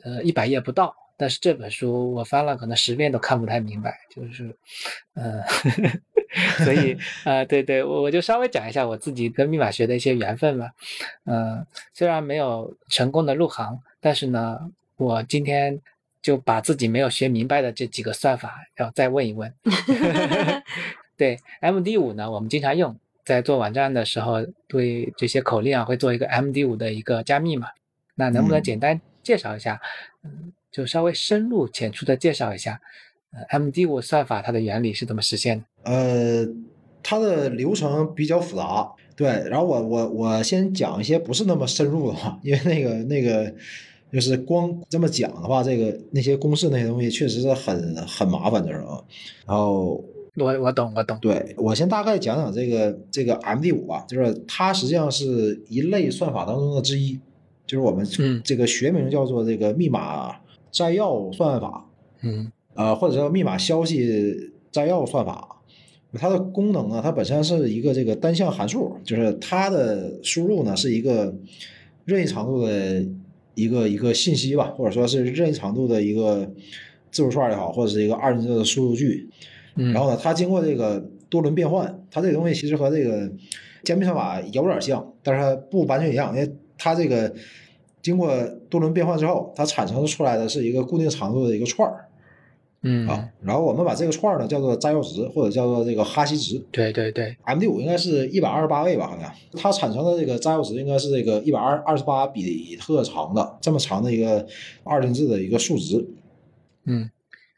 [0.03, 0.93] 呃一百页不到。
[1.23, 4.53] 但是这本书我翻了可能十遍都看不太明白，就是，
[5.15, 5.41] 呃，
[6.65, 10.73] 所以呃，对对，我我就稍微讲一下我自己跟密码学的一些缘分吧。
[11.27, 11.65] 嗯，
[11.95, 14.59] 虽然没有成功的入行，但是呢，
[14.97, 15.81] 我今天
[16.21, 19.55] 就把自己没有学明白的这几个算法要再问一问。
[21.17, 27.69] 对，MD 五呢，我们经常用，在做网站的时候，对这些口令啊会做一个 MD 五的一个加密嘛。
[28.17, 29.81] 那能不能简单介绍一下？
[30.25, 30.53] 嗯。
[30.73, 32.81] 就稍微深入浅出的介绍一下，
[33.33, 35.65] 呃，MD 五算法它的原理是怎么实现的？
[35.85, 36.49] 呃，
[37.03, 39.29] 它的流程比较复杂，对。
[39.51, 43.55] 然后我我我先讲一些不是那么深入的话，因为那个那个
[44.11, 49.05] 就是光这么讲的话，这个那些公式那些东西确实是很很麻烦的，是吧？
[49.47, 50.03] 然后
[50.37, 51.19] 我我懂我懂。
[51.21, 57.21] 对我先大概讲讲这个这个 MD 五吧，就是它实际上是一类算法当中的之一，
[57.67, 58.07] 就是我们
[58.43, 60.37] 这个学名叫做这个密码。
[60.73, 61.87] 摘要算法，
[62.23, 65.61] 嗯，呃，或者叫密码消息摘要算法，
[66.15, 71.35] 它的功能呢，它本身是一个这个单向函数，就是它的输入呢是一个
[72.07, 73.05] 任意长度的
[73.55, 76.51] 一个一个信息吧，或者说是任意长度的一个
[77.11, 79.29] 字符串也好，或者是一个二进制的数据。
[79.77, 83.31] 句，然后呢，它经过这个多轮变换，它这个东西其实和这个
[83.85, 87.35] 加密算法有点像，但是它不完全一样，因为它这个。
[88.03, 88.37] 经过
[88.69, 92.09] 多轮变换之后，它产生出来的是一个固定长度的一个串儿，
[92.83, 96.61] 嗯啊，然后我们把这个串儿呢叫做摘要值或者叫做这个哈希值。
[96.73, 104.45] 对对对，MD 五应该是一百二十八位吧，好像它产生的这个摘要值应该是这个一百二二十八比特长的这么长的一个
[104.83, 106.09] 二进制的一个数值，
[106.87, 107.09] 嗯。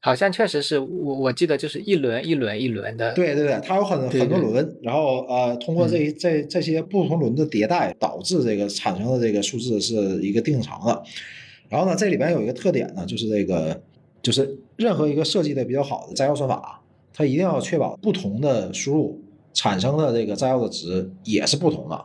[0.05, 11.03] 好像确实是我我记得就是一轮一轮一轮的，对对对，它有很很多轮，然后呃，通过这这这些不同轮的迭代，导致这个产生的这个数字是一个定长的。
[11.71, 13.81] 然后呢，这里边有一个特点呢，就是这个
[14.21, 16.83] 就是任何一个设计的比较好的摘要算法，
[17.15, 19.23] 它一定要确保不同的输入
[19.55, 22.05] 产生的这个摘要的值也是不同的。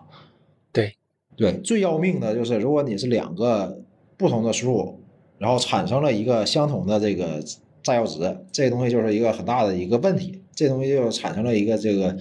[0.71, 0.95] 对
[1.35, 3.81] 对，最要命的就是如果你是两个
[4.15, 5.01] 不同的输入，
[5.37, 7.43] 然后产生了一个相同的这个。
[7.83, 8.19] 摘要值
[8.51, 12.17] 这东西就是一个很大的一个问题，这东西就产生了一个这个，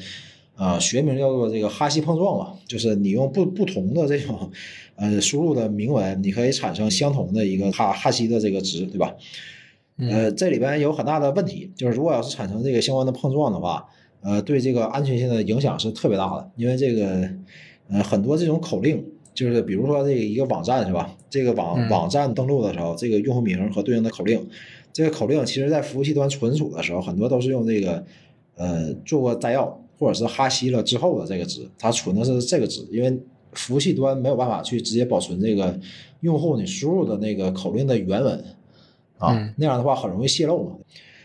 [0.56, 4.50] 呃，学名叫做这个哈希碰撞嘛，就是你用不不同的这种，
[4.96, 9.14] 呃，输入的铭文，你可以产生相同的一个哈哈希的这个值，对吧？
[9.98, 13.84] 呃，这里边有很大的问题，就是如果要是产生这个相关的碰撞的话，
[14.20, 17.28] 呃，对这个安全性的影响是特别大的，因为这个，
[17.90, 19.04] 呃，很多这种口令，
[19.34, 21.16] 就是比如说这个一个网站是吧？
[21.28, 24.48] 这个网网站登录的时候，这个用户名和对应的口令。
[24.98, 28.04] 这个口令其实，在服务器端存储的时候，很多都是用这个，
[28.56, 33.16] 呃做过摘要或者是哈希了之后的这个值，它存的是这个值，因为
[33.52, 35.78] 服务器端没有办法去直接保存这个
[36.22, 38.44] 用户你输入的那个口令的原文
[39.18, 40.76] 啊，嗯那样的话很容易泄露嘛。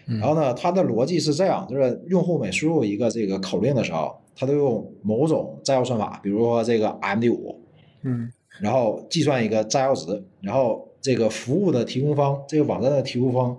[0.06, 7.60] 嗯然后呢，它的逻辑是这样，就是用户每输入一个这个口令的时候，它都用某种摘要算法，比如说这个 MD 五，
[8.04, 13.56] 嗯然后计算一个摘要值，然后这个服务的提供方，这个网站的提供方，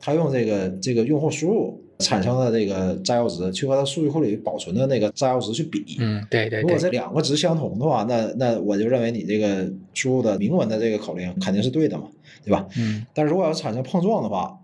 [0.00, 5.84] 他用这个这个用户输入产生的这个摘要值，去和他数据库里保存的那个摘要值去比。
[6.00, 12.04] 嗯，对对如果，这两个值相同的话，那那我就认为你这个输入的明文的这个口令肯定是对的嘛，
[12.42, 12.66] 对吧？
[12.78, 14.58] 嗯但是如果要产生碰撞的话，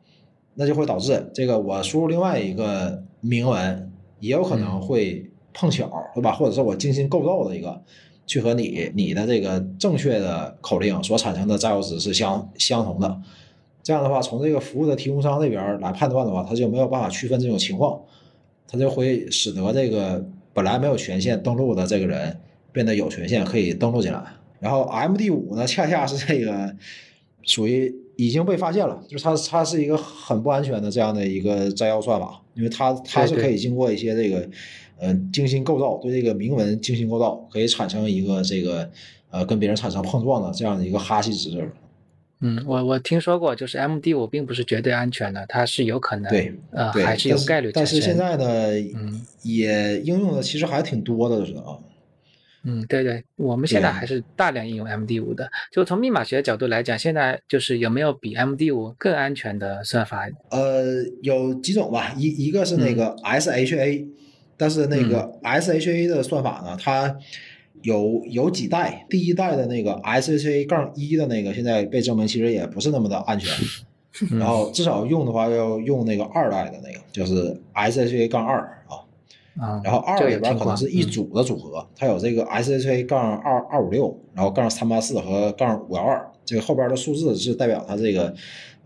[0.55, 6.33] 那就会导致这个我输入另外一个明文，也有可能会碰巧，对吧？
[6.33, 7.83] 或者是我精心构造的一个，
[8.27, 13.21] 去和你你的这个正确的口令所产生的摘要值是相相同的。
[13.83, 18.01] 这样的话，从这个服务的提供商这边来判断的话，他就没有办法区分这种情况，
[18.67, 22.41] 他就会使得这个本来没有权限登录的这个人
[22.73, 24.23] 变得有权限可以登录进来。
[24.59, 26.75] 然后 MD 五呢，恰恰是这个
[27.43, 34.49] 属于已经被发现了，就是它它是一个很不安全的这样的一个摘要算法，因为它它是可以经过一些这个
[35.05, 38.91] 呃精心构造，对这个铭文精心构造，可以产生一个这个
[39.31, 41.71] 呃跟别人产生碰撞的这样的一个哈希值。
[42.41, 48.01] 嗯，我我听说过，就是 MD 五并不是绝对安全的，它是有可能对呃对，还是有概率但是。
[48.01, 48.45] 现在呢，
[48.97, 51.79] 嗯也应用的其实还挺多的，是啊。
[52.67, 55.51] 嗯，对对，我们现在还是大量应用 MD 五的。
[55.71, 60.27] 就从密码学角度来讲，现在就是有没有比 MD 五更安全的算法？
[60.51, 64.07] 呃，有几种吧，一一个是那个 SHA，、
[64.57, 67.17] 但是那个 SHA 的算法呢，它
[67.83, 73.51] 有有几代，第一代的那个 SHA 杠一的那个，现在被证明其实也不是那么的安全。
[74.31, 79.03] 嗯 然后至少用的话要用那个二代的那个，就是 SHA 杠二啊。
[79.57, 88.33] 啊，然后二里边可能是一嗯组的组合，它有这个 SHA 杠二二五六，然后杠三八四和杠五幺二，这个后边的数字是代表它这个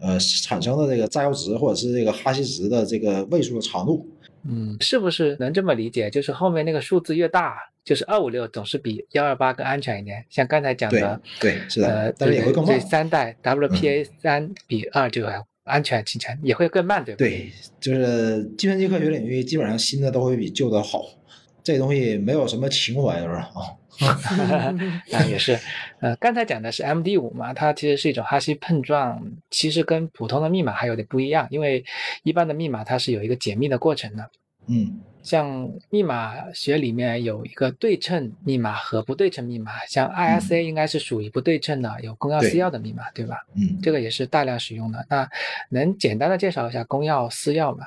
[0.01, 4.07] 呃产生的这个摘要值或者是这个哈希值的这个位数的长度。
[4.51, 6.09] 嗯，是不是能这么理解？
[6.09, 10.25] 就是后面那个数字越大，就是二五六总是比幺二八更安全一点。
[10.31, 12.79] 像刚才讲的，对，是的，呃，但是也会更慢。
[12.79, 12.81] 对。
[12.81, 17.19] 三代 WPA 三比二就要安全进程也会更慢，对吧？
[17.19, 21.05] 对，就是计算机科学领域，基本上新的都会比旧的好。
[21.63, 23.51] 这东西没有什么情怀，是吧？
[23.55, 23.77] 啊，
[25.13, 25.59] 啊，也是，
[26.01, 29.21] 呃，刚才讲的是 MD 五嘛，它其实是一种哈希碰撞，
[29.51, 31.85] 其实跟普通的密码还有点不一样，因为
[32.23, 34.31] 一般的密码它是有一个解密的过程的，
[34.69, 43.37] 嗯，像密码学里面有一个对称密码和不对称密码，像 ISA 应该是属于不对称的，有公钥私钥的密码，对吧？
[43.57, 45.05] 嗯，这个也是大量使用的。
[45.11, 45.29] 那
[45.71, 47.85] 能简单的介绍一下公钥私钥吗？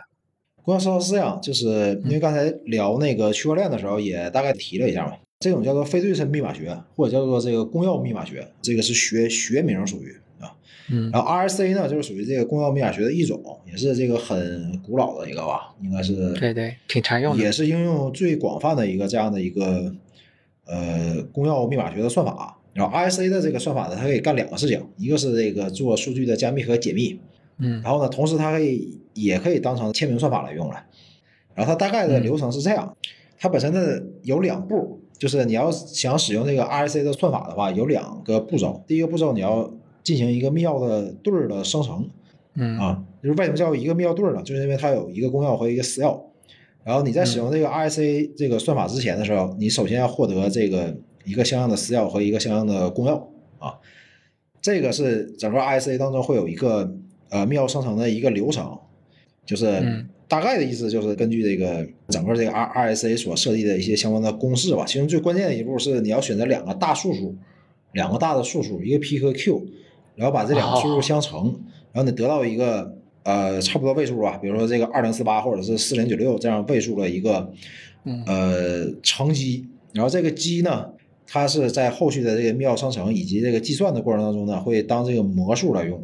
[0.64, 5.14] 公钥私钥是这样，就是因为刚才聊那个区块链的时候，也大概提了一下嘛。
[5.42, 10.54] 这种叫做非对称密码学，或者叫做这个公钥密码学，这个是学学名属于啊。
[10.89, 17.44] 嗯然后 RSA 呢，就是属于这个公钥密码学的一种，也是这个很古老的一个吧，应该是对对，挺常用的。
[17.44, 19.94] 也是应用最广泛的一个这样的一个
[20.66, 22.60] 呃公钥密码学的算法。
[22.74, 27.20] 然后 RSA 的这个算法呢，它可以干两个事情，一个是这个做数据的加密和解密，
[27.58, 30.86] 嗯然后呢，同时它可以也可以当成签名算法来用了。
[31.54, 32.96] 然后它大概的流程是这样，
[33.38, 38.84] 它本身的有两步，就是你要想使用这个 RSA 的算法的话，有两个步骤。
[38.88, 42.09] 第一个步骤你要进行一个密钥的对儿的生成
[42.55, 44.41] 嗯啊，就是为什么叫一个密钥对儿呢？
[44.41, 46.19] 就是因为它有一个公钥和一个私钥。
[46.84, 53.22] 然后你在使用这个 RSA 这个算法之前的时候，你首先要获得这个一个相应的私钥和一个相应的公钥
[53.59, 53.76] 啊。
[54.59, 56.95] 这个是整个 RSA 当中会有一个
[57.30, 58.76] 呃密钥生成的一个流程，
[59.45, 64.86] 就是嗯大概的意思就是根据这个整个这个 R RSA 所设计的一些相关的公式吧。
[64.88, 67.36] 其中最关键的一步是你要选择两个大数数，
[67.92, 69.68] 两个大的数数，一个 P 和 Q，
[70.16, 71.60] 然后把这两个数数相乘，
[71.92, 77.52] 然后你得到一个呃差不多位数吧，比如说这个二零四八或者是四零九六这样位数的一个
[78.06, 80.92] 嗯呃乘积，然后这个积呢，
[81.28, 86.02] 它是在后续的这个密钥生成以及这个计算的过程当中呢，会当这个模数来用。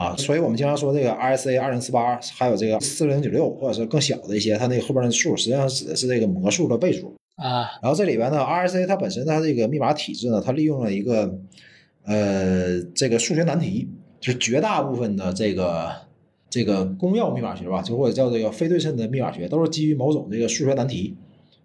[0.00, 7.14] 啊，所以我们经常说这个 RSA 二零四八，还有这个四零九六，或者是更小的一些，它那个后边的数，实际上指的是这个模数的倍数。
[7.36, 11.38] 啊然后这里边呢，RSA 它本身它这个密码体制呢，它利用了一个
[12.04, 15.92] 呃这个数学难题，就是绝大部分的这个
[16.48, 21.14] 这个公钥密码学吧，就或者叫这个非对称的密码学，都是基于某种这个数学难题。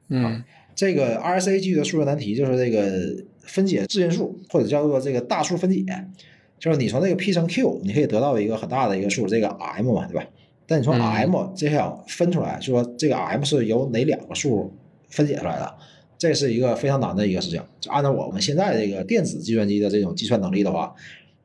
[0.09, 0.43] 嗯
[0.75, 5.85] 这个 RSA 基于的数学难题就是这个分解质因数，或者叫做这个大数分解，
[6.65, 10.25] 就是你从这个 P 乘 Q，你可以得到一个很大的一个数，这个 M 嘛，对吧？
[10.65, 14.73] 但你从嗯 M 这样分出来，说这个 M 是由哪两个数
[15.09, 15.75] 分解出来的，
[16.17, 17.61] 这是一个非常难的一个事情。
[17.79, 20.91] 就按照我们现在这个电子计算机的这种计算能力的话，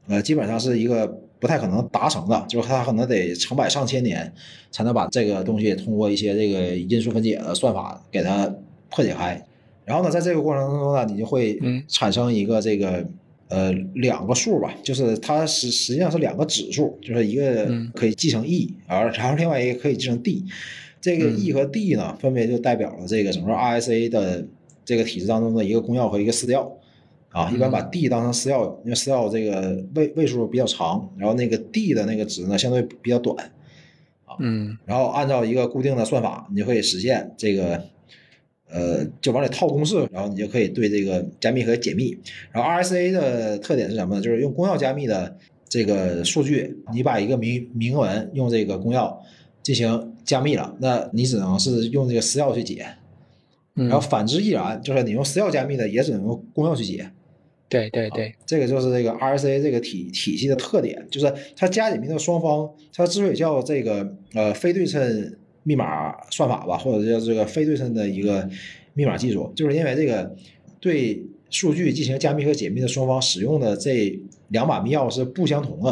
[0.09, 1.07] 呃，基本上是一个
[1.39, 4.33] 不太可能达成的，就是它可能得成百上千年
[4.71, 8.51] 才能把这个东西通过一些这个因数分解的算法给它
[8.89, 9.45] 破解开。
[9.85, 13.05] 然后呢，在这个过程当中呢，你就会嗯产生一个这个
[13.51, 20.45] 呃两个数吧，就是它实实际上是两个指数，就是一个嗯可以继承 e，而然后另外一个可以继承 d。
[21.01, 24.47] 这个嗯 e 和 d 呢，分别就代表了这个整个 RSA 的
[24.85, 26.71] 这个体制当中的一个公钥和一个私钥。
[27.31, 33.53] 啊，一般把 d 当成私钥，因为私钥这个位位数比较长，然后那个 d 的那个值呢相对比较短，
[34.41, 37.85] 嗯然后按照一个固定的算法，你就可以实现这个，
[38.73, 42.17] 呃，就往里套公式，然后你就可以对这个加密和解密。
[42.53, 44.21] 然后 RSA 的特点是什么呢？
[44.21, 45.37] 就是用公钥加密的
[45.69, 49.15] 这个数据，你把一个明明文用这个公钥
[49.63, 52.87] 进行加密了，那你只能是用这个私钥去解。
[53.77, 57.11] 嗯，然后反之亦然，就是你用私钥加密的也只能用公钥去解。
[57.69, 68.49] 对对对，这个就是这个 RSA 这个体体系的特点，就是它加解密的双方，它之所以叫这个呃非对称密码算法吧，或者叫这个非对称的一个
[68.95, 70.35] 密码技术，就是因为这个
[70.81, 75.91] 对数据进行加密和解密的双方使用的这两把密钥是不相同的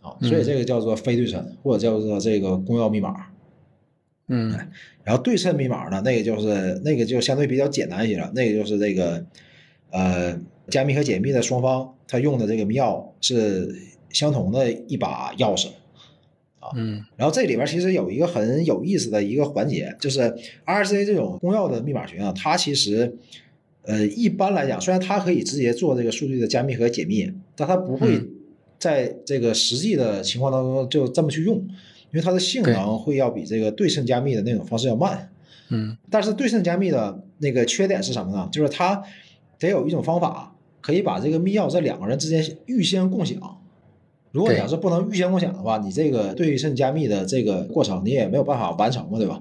[0.00, 3.26] 啊，所以这个叫做非对称，或者叫做这个公钥密码。
[4.28, 4.52] 嗯
[5.04, 9.24] 然后对称密码呢，那个就是那个就相对比较简单一些了，那个就是这个
[9.90, 13.74] 呃加密和解密的双方他用的这个密钥是
[14.10, 15.68] 相同的一把钥匙。
[16.76, 20.20] 嗯然后这里边其实有一个很有意思的一个环节，就是
[20.64, 23.16] RSA 这种公钥的密码学啊，它其实
[23.82, 28.28] 呃一般来讲，虽然它可以直接做这个数据的加密和解密，但它不会嗯
[28.78, 35.30] 在这个实际的情况当中就这么去用，因为它的性能会要比这个对称加密的那种方式要慢。
[35.68, 38.48] 嗯但是对称加密的那个缺点是什么呢？
[38.52, 39.02] 就是它
[39.58, 43.61] 得有一种方法可以把这个密钥在两个人之间预先共享。
[44.32, 49.38] 如果你对要是不能预先共享的话，你这个对称加密的这个过程你也没有办法完成嘛，对吧？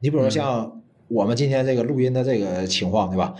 [0.00, 3.34] 你比如说像我们今天这个录音的这个情况，对吧？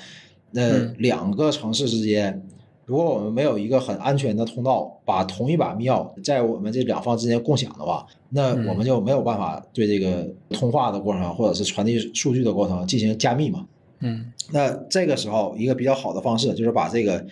[0.52, 2.42] 那嗯两个城市之间，
[2.86, 13.66] 如果我们没有一个很安全的通道，把同一把密钥在我们这两方之间共享的话，那嗯我们就没有办法对这个通话的过程或者是传递数据的过程进行加密嘛。
[14.00, 17.26] 嗯那这个时候，一个比较好的方式就是把这个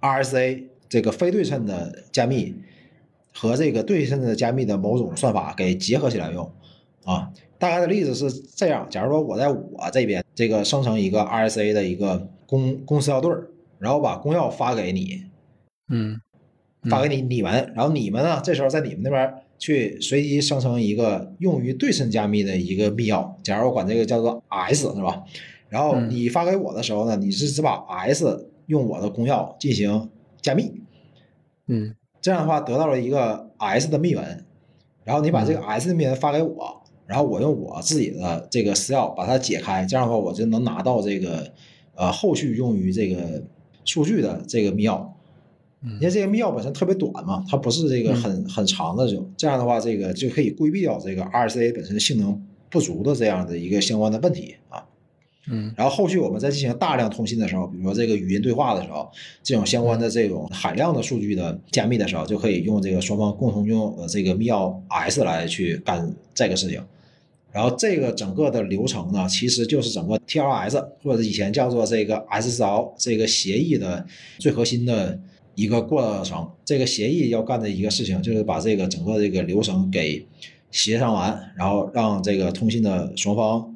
[0.00, 2.54] RSA 这个非对称的加密
[3.38, 6.50] 和这个对称的加密的某种算法给结合起来用
[7.04, 7.30] 啊。
[7.58, 15.24] 大概的例子是这样：假如说我在我这边这个生成一个 RSA 的一个公公司钥对儿，然后把公钥发给你，
[15.88, 16.20] 嗯
[16.88, 25.24] 发给你你们，然后你们呢，这时候在你们那边去随机生成一个用于对称加密的一个密钥，假如我管这个叫做 S 是吧？
[25.68, 30.08] 然后嗯你发给我的时候呢，你是只把 S 用我的公钥进行
[30.40, 30.80] 加密，
[31.66, 31.96] 嗯
[32.28, 34.44] 这样的话得到了一个 S 的密文，
[35.02, 41.50] 然后你把这个 S 的密文发给我，然后我用我自己的这个私钥把它解开，这样的话我就能拿到这个
[41.94, 43.42] 呃后续用于这个
[43.86, 45.08] 数据的这个密钥。
[45.80, 54.84] 嗯因为这个密钥本身特别短嘛，它不是这个很很长的这种，这样的话，这个就可以规避掉这个 RSA 本身性能不足的这样的一个相关的问题啊。
[55.50, 59.10] 嗯然后后续我们在进行大量通信的时候，比如说这个语音对话的时候，
[59.42, 66.82] 这种相关的这种海量的数据的加密的时候，就可以用这个双方共同拥有的这个密钥 S 来去干这个事情。
[67.50, 74.04] 然后这个整个的流程呢，其实就是整个 TLS 或者以前叫做这个 SSL 这个协议的
[74.38, 75.18] 最核心的
[75.54, 76.46] 一个过程。
[76.64, 80.24] 这个协议要干的一个事情，就是把这个整个这个流程给
[80.70, 83.74] 协商完，然后让这个通信的双方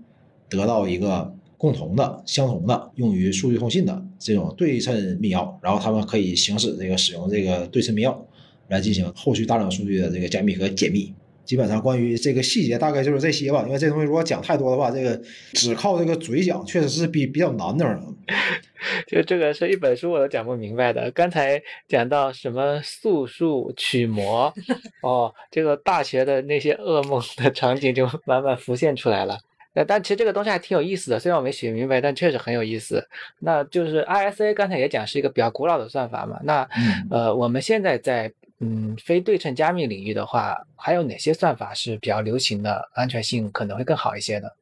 [0.51, 8.19] 得到一个共同的、相同的用于数据通信的这种对称密钥，然后他们可以行使这个使用这个对称密钥
[8.67, 11.15] 来进行后续大量数据的这个加密和解密。
[11.45, 17.87] 基本上关于这个细节大概就是这些吧，因为这东西如果讲太多的话，这个只靠这个嘴讲确实是比比较难的。
[19.07, 21.09] 就这个是一本书我都讲不明白的。
[21.13, 24.53] 刚才讲到什么素数曲模，
[25.03, 29.39] 哦，这个大学的那些噩梦的场景就慢慢浮现出来了。
[29.75, 33.07] 呃，但其实这个东西还挺有意思的，虽然我没学明白，但确实很有意思。
[33.39, 36.39] 那就是 RSA 刚才也讲是一个比较古老的算法嘛。
[36.43, 44.55] 那嗯呃，我们现在在嗯非对称加密领域的话，还有哪些算法是比较流行的，安全性可能会更好一些的？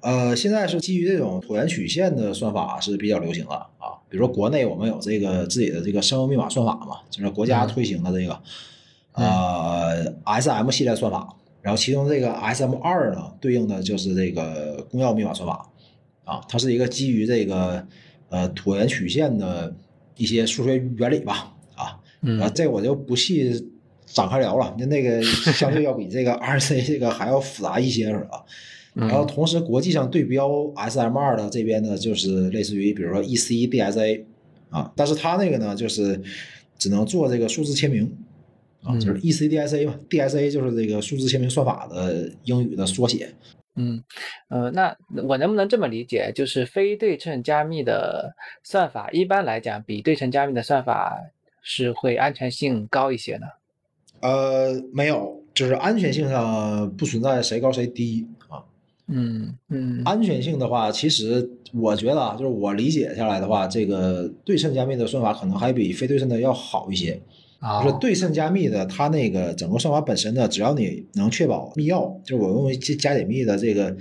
[0.00, 3.96] 呃，现在是基于这种椭圆曲线的算法是比较流行的啊。
[4.08, 8.40] 比如说国内我们有这个自己的这个生物密码算法嘛，就是国家嗯推行的这个、
[9.14, 11.34] 呃 SM 系列算法
[11.64, 15.66] 然后其中这个 SM 二呢，对应的就是这个公钥密码算法
[16.24, 17.86] 啊，它是一个基于这个
[18.28, 19.74] 呃椭圆曲线的
[20.18, 23.50] 一些数学原理吧啊，嗯啊，这我就不细
[24.04, 28.44] 展开聊了，那那个相对要比这个 RC 这个还要复杂一些是吧？
[28.96, 34.22] 嗯然后同时国际上对标 SM 二的这边呢，就是类似于比如说 EC DSA
[34.68, 36.20] 啊，但是它那个呢就是
[36.78, 38.12] 只能做这个数字签名
[38.84, 43.34] 啊，嗯就是 EC DSA 嘛，DSA 就是这个数字签名算法的英语的缩写。
[43.76, 44.04] 嗯，
[44.48, 48.32] 呃，那我能不能这么理解，就是非对称加密的
[48.62, 51.18] 算法，一般来讲比对称加密的算法
[51.60, 53.46] 是会安全性高一些呢？
[54.20, 58.62] 呃，没有，就是安全性上不存在谁高谁低啊。
[59.08, 67.20] 嗯嗯安全性的话，其实我觉得啊，就是我理解下来的话，这个对称加密的算法可能还比非对称的要好一些。
[67.64, 73.96] 啊就是对称加密的，它那个整个算法本身呢，只要你能确保密钥，就是我用加加解密的这个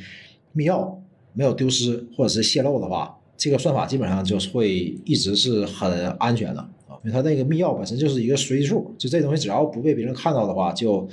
[0.52, 0.94] 密钥
[1.32, 11.08] 没有丢失或者是泄露的话，这个算法基本上就是会一直是很安全的啊，因为它那个密钥本身就是一个随机数，就这东西只要不被别人看到的话，就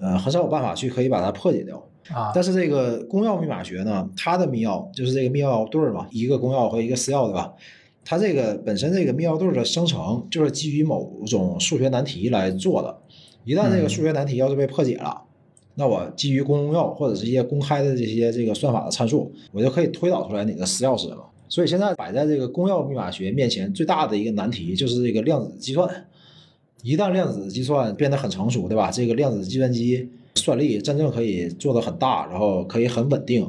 [0.00, 1.76] 呃很少有办法去可以把它破解掉。
[2.12, 7.52] 啊但是这个公钥密码学呢，它的密钥就是这个密钥对儿嘛，一个公钥和一个私钥，对吧？
[8.04, 12.98] 它这个本身这个密钥对儿的生成就是基于某种数学难题来做的。
[13.44, 15.22] 一旦这个数学难题要是被破解了，
[15.74, 21.22] 那我基于公钥或者是一些公开的这些这个算法的参数，我就可以推导出来你的私钥是什么。
[21.48, 26.06] 所以现在摆在这个公钥密码学面前最大的一个难题就是这个量子计算。
[26.82, 28.90] 一旦量子计算变得很成熟，对吧？
[28.90, 33.48] 这个量子计算机算力真正可以做得很大，然后可以很稳定，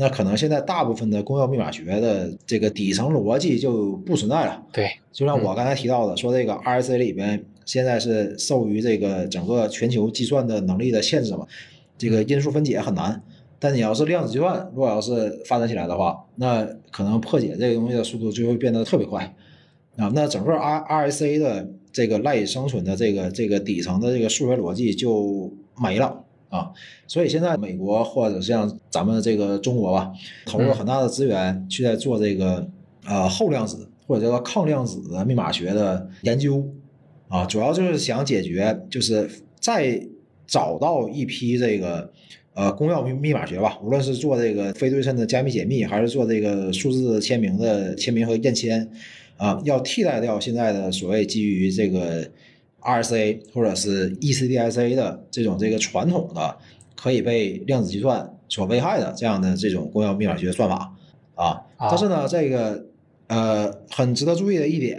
[0.00, 4.64] 那可能现在大部分的公钥密码学的这个底层逻辑就不存在了。
[4.72, 11.44] 对，就像我刚才提到的，说这个 RSA 里边现在是受于这个整个全球计算的能力的限制嘛，
[11.98, 13.20] 这个因数分解很难。
[13.58, 19.34] 但你要是量子计算，如果要是发展起来的话，那可能破解这个东西的速度就会变得特别快
[19.96, 20.12] 啊。
[20.14, 26.70] 那整个 R RSA 的这个赖以生存的这个这个底层的这个数学逻辑就没了啊。
[27.06, 30.12] 所以现在美国或者像咱们这个中国吧，
[30.46, 32.68] 投入很大的资源去在做这个
[33.06, 36.66] 呃后量子或者叫做抗量子的密码学的研究
[37.28, 39.28] 啊，主要就是想解决就是
[39.60, 40.00] 再
[40.46, 42.12] 找到一批这个。
[42.54, 48.90] 呃，公钥密密码学吧，无论是做这个非对称的加密解密，还是做这个数字签名的签名和验签，
[49.36, 52.28] 啊，要替代掉现在的所谓基于这个
[52.82, 56.56] RSA 或者是 E ECDSA 的这种这个传统的
[56.96, 60.94] 可以被量子计算所危害的这样的这种公钥密码学算法
[61.34, 61.62] 啊。
[61.78, 62.86] 但是呢，这个
[63.26, 64.98] 呃很值得注意的一点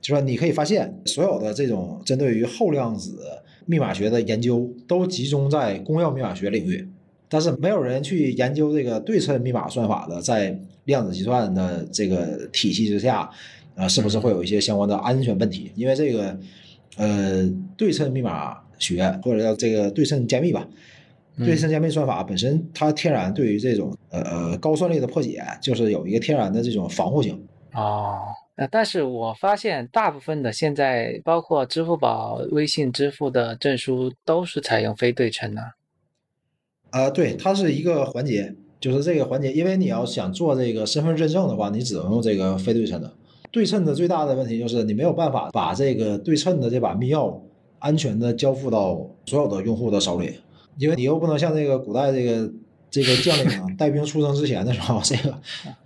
[0.00, 3.18] 就是说，你可以发现所有的这种针对于后量子
[3.64, 6.88] 密码学的研究都集中在公钥密码学领域。
[7.28, 13.28] 但是没有人去研究这个对称密码算法的，在量子计算的这个体系之下，
[13.74, 15.72] 呃，是不是会有一些相关的安全问题？
[15.74, 16.38] 因为这个，
[16.96, 20.66] 呃，对称密码学或者叫这个对称加密吧，
[21.38, 27.46] 对称加密算法本身它天然对于这种呃呃高算力的破解，就是有一个天然的这种防护性。
[27.74, 28.18] 哦，
[28.54, 35.62] 呃，但是我发现大部分的现在包括支付宝、微信支付的证书都是采用非对称的。
[36.90, 43.12] 啊，对，它是一个环节，就是这个环节，因为你要想做这个身份认证的话，你只能用这个非对称的。
[43.56, 47.40] 对称的最大的问题就是你没有办法把这个对称的这把密钥
[47.78, 50.38] 安全的交付到所有的用户的手里，
[50.76, 52.52] 因为你又不能像这个古代这个
[52.90, 55.30] 这个将领啊带兵出征之前的时候，这个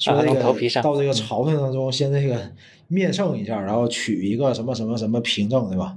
[0.82, 2.50] 到这个朝廷当中先这个
[2.88, 5.96] 面圣一下，然后取一个什么什么什么凭证，对吧？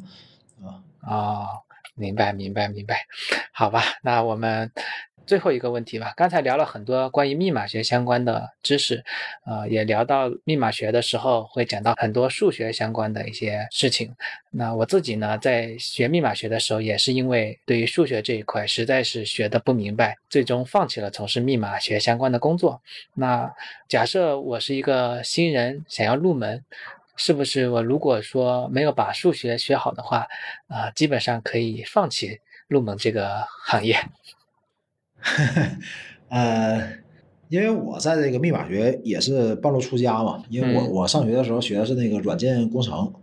[0.62, 0.78] 啊。
[1.02, 1.48] 啊，
[1.96, 3.08] 明白明白明白，
[3.52, 4.72] 好吧，那我们
[5.26, 6.14] 最后一个问题吧。
[6.16, 9.04] 刚才聊了很多关于密码学相关的知识，
[9.46, 14.14] 呃，也聊到密码学的时候会讲到很多数学相关的一些事情。
[14.52, 22.82] 那我自己呢，在学密码学的时候，也是因为对于数学这一块实在是学的不明白，最终放弃了从事密码学相关的工作。
[23.14, 23.52] 那
[23.88, 26.64] 假设我是一个新人，想要入门。
[27.16, 30.28] 是不是我如果说没有把数学学好的话，
[30.68, 33.96] 啊、基本上可以放弃入门这个行业？
[36.30, 36.90] 呃，
[37.50, 40.92] 因为我在这个密码学也是半路出家嘛，因为我、嗯。
[40.92, 43.14] 我上学的时候学的是那个软件工程，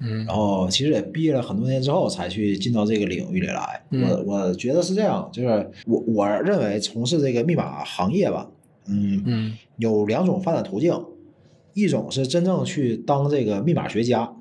[0.00, 0.24] 嗯。
[0.26, 3.82] 然后其实也毕业了很多年之后才去进到这个领域里来。
[3.90, 4.02] 嗯。
[4.08, 8.50] 我我觉得是这样，就是我我认为从事这个密码行业吧，
[8.86, 10.94] 嗯嗯有两种发展途径，
[11.74, 14.32] 一种是真正去当这个密码学家，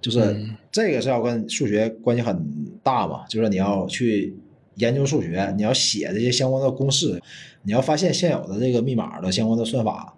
[0.00, 0.56] 就是嗯。
[0.72, 2.44] 这个是要跟数学关系很
[2.82, 4.36] 大嘛，就是你要去
[4.76, 7.20] 研究数学，你要写这些相关的公式，
[7.64, 10.14] 你要发现现有的这个密码的相关的算法，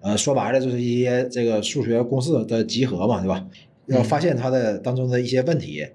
[0.00, 3.46] 呃，说白了就是一些这个数学公式的集合嘛，对吧？
[3.86, 5.86] 要发现它的当中的一些问题，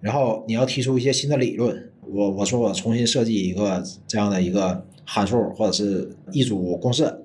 [0.00, 1.90] 然后你要提出一些新的理论。
[2.04, 7.22] 我我说我重新设计一个这样的一个函数或者是一组公式，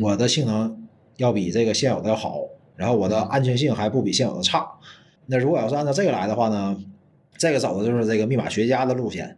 [0.00, 0.86] 我的性能
[1.16, 2.40] 要比这个现有的要好，
[2.76, 4.66] 然后我的安全性还不比现有的差。
[5.26, 6.76] 那如果要是按照这个来的话呢，
[7.40, 9.34] 这个走的就是这个密码学家的路线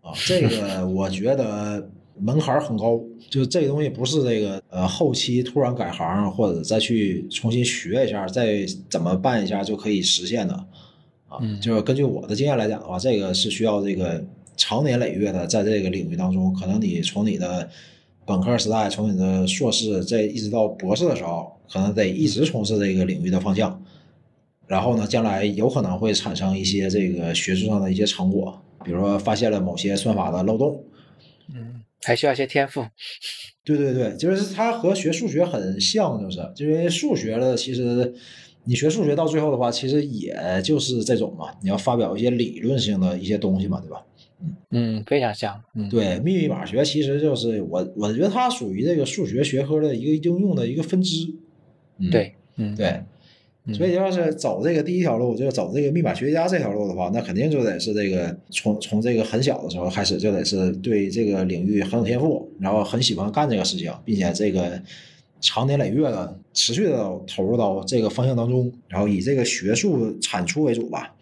[0.00, 0.10] 啊。
[0.26, 1.86] 这个 我觉得
[2.18, 2.98] 门槛很高，
[3.28, 10.54] 就这个东西不是这个呃后期突然改行或者再去重新学一下，再怎么办一下就可以实现的。
[11.28, 14.24] 啊，就是根据我的经验来讲的话，这个是需要这个
[14.56, 17.68] 长年累月的在这个领域当中，可能你从你的
[18.24, 23.82] 本科时代，从你的硕士，这一直到博士的时候，可能得一直从事这个领域的方向。
[24.66, 30.84] 然后呢，将来有可能会产生一些这个学术上的一些成果，比如说发现了某些算法的漏洞。
[31.54, 32.86] 嗯，还需要一些天赋。
[33.64, 38.14] 对对对，就是它和学数学很像，就是，因为数学的其实。
[38.64, 40.32] 你学数学到最后的话，其实也
[40.62, 44.06] 就是这种嘛，你要发表一些理论性的一些东西嘛，对吧？
[44.40, 45.60] 嗯嗯，非常像。
[45.74, 51.26] 嗯，对，密码学其实就是我，我觉得它属于这个数学学科的一个应用的一个分支。
[52.08, 53.02] 对，嗯，对。
[53.72, 64.80] 所以要是走这个第一条路，就是走这个密码学家这条路的话，那肯定就得是这个从从这个很小的时候开始，就得是对这个领域很有天赋，然后很喜欢干这个事情，并且这个。
[65.44, 71.16] 长年累月的持续的投入到这个方向当中，然后以这个学术产出为主吧，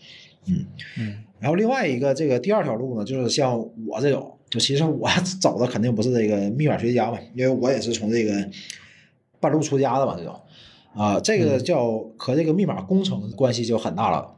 [0.46, 0.66] 嗯
[0.98, 1.24] 嗯。
[1.38, 5.08] 然后另外一个这个第二条路呢，就是像我这种，就其实我
[5.40, 8.46] 走的肯定不是这个密码学家嘛，因为我也是从这个
[9.40, 10.38] 半路出家的嘛，这种
[10.94, 14.34] 啊，这个叫和这个密码工程关系就很大了。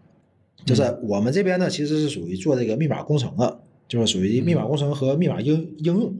[0.65, 6.15] 就是我们这边呢，其实是属于做这个密码工程的，就是属于密码工程和密码应应用，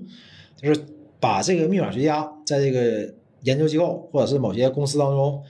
[0.57, 0.81] 就是
[1.21, 3.15] 把这个密码学家在这个。
[3.45, 5.43] 研究机构或者是某些公司当中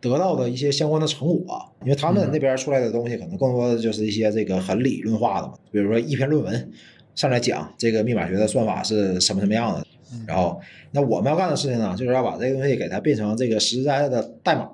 [0.00, 6.72] 得到的一些相关的成果，因为他们那边出来的东西可能更多的就是一些这个很理论化的嘛，比如说一篇论文
[7.14, 9.86] 上来讲这个密码学的算法是什么什么样的，
[10.26, 10.60] 然后
[10.92, 14.68] 那我们要干的事情呢，就是要把这个东西给它变成这个实实在在的代码，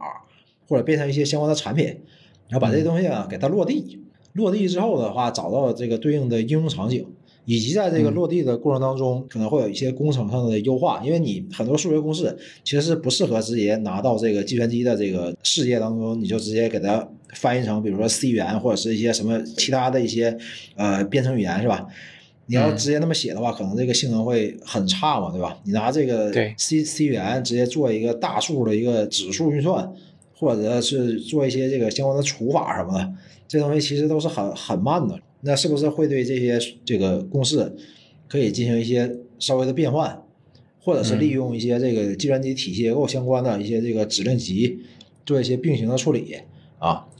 [0.69, 1.87] 或者变成一些相关的产品，
[2.49, 4.01] 然后把这些东西啊给它落地，
[4.33, 7.07] 落地之后的话找到这个对应的应用场景。
[7.47, 12.35] 以及在这个落地的过程当中，可能会有一些工程上的优化，因为你很多数学公式
[12.65, 20.35] 其实是不适合直接拿到这个计算机的这个世界当中，你就直接给它翻译成，比如说 C 语言或者是一些什么其他的一些
[20.77, 21.87] 呃编程语言，是吧？
[22.47, 25.59] 你要直接那么写的话，可能这个性能会很差嘛，对吧？
[25.65, 29.93] 你拿这个 C C 语言直接做一个大数的一个指数运算，
[30.37, 33.13] 或者是做一些这个相关的除法什么的，
[33.49, 35.19] 这东西其实都是很很慢的。
[35.41, 37.75] 那是不是会对这些这个公式
[38.29, 40.23] 可以进行一些稍微的变换，
[40.81, 44.79] 或者是利用一些这个计算机体系结构相关的一些这个指令集
[45.27, 46.43] 做一些并行的处理啊，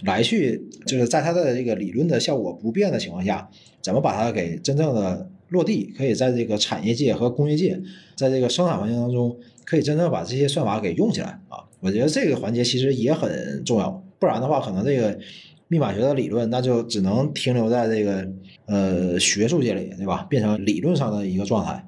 [0.03, 3.49] 来去就是在它的这个理论的效果不变的情况下，
[3.81, 7.81] 怎么把它给真正的落地，可以在这个产业界和工业界，
[8.17, 11.65] 在这个生产环境当中，可以真正把这些算法给用起来啊？
[11.81, 15.19] 我觉得这个环节其实也很重要，不然的话，可能这个。
[15.67, 18.29] 密码学的理论，那就只能停留在这个
[18.67, 20.25] 呃学术界里，对吧？
[20.29, 21.85] 变成理论上的一个状态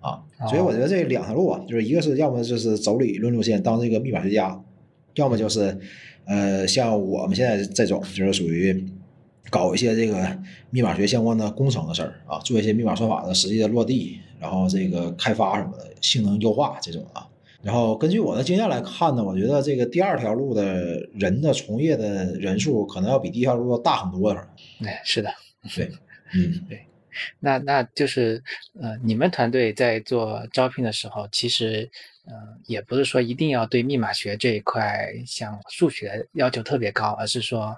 [0.00, 0.18] 啊。
[0.48, 4.58] 所以我觉得这两条路啊，就是一个是要么就是走理论路线当这个密码学家，
[5.14, 5.78] 要么就是
[6.28, 8.86] 呃像我们现在这种，就是属于
[9.50, 10.38] 搞一些这个
[10.70, 17.26] 密码学相关的工程的事儿啊，做一些密码算法的实际的落地，然后这个开发什么的，性能优化这种啊。
[17.62, 24.30] 然后根据我的经验来看呢，我觉得这个第二条路的人的从业的人数可能要比第一条路要大很多。
[24.84, 25.30] 哎，是的，
[25.74, 25.90] 对，
[26.34, 26.84] 嗯，对。
[27.40, 28.40] 那那就是
[28.80, 31.90] 呃，你们团队在做招聘的时候，其实
[32.30, 37.76] 嗯，也不是说一定要对密码学这一块像数学要求特别高，而是说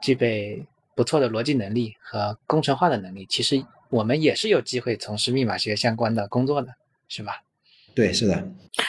[0.00, 0.64] 具备
[0.94, 3.24] 不错的逻辑能力和工程化的能力。
[3.30, 6.74] 其实我们也是有机会从事密码学相关的工作的，
[7.06, 7.42] 是吧？
[7.94, 8.48] 对，是的，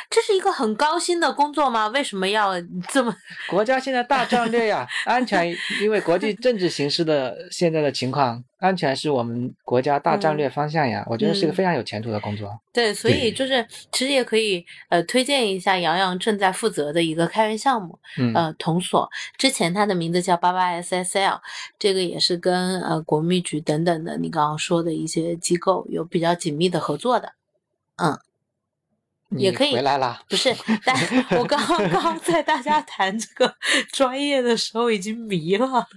[0.09, 1.87] 这是一个很高薪的工作吗？
[1.89, 2.53] 为什么要
[2.87, 3.13] 这么？
[3.49, 11.05] 国家现在大战略呀，安全，因为国际政治形势的现在的情况，安全是我们国家大战略方向呀。
[11.09, 12.49] 我觉得是一个非常有前途的工作。
[12.71, 17.99] 对，所以就是其实也可以呃推荐一下洋洋正在负责的一个开源项目，
[18.33, 19.09] 呃，同所。
[19.37, 21.39] 之前它的名字叫八八 SSL，
[21.77, 27.33] 这个也是跟呃国密局等等的你刚刚说的一些机构有比较紧密的合作的，
[27.97, 28.17] 嗯。
[29.37, 30.21] 也可以回来啦。
[30.29, 30.95] 不是，但
[31.37, 33.55] 我刚刚在大家谈这个
[33.91, 35.87] 专业的时候已经迷了，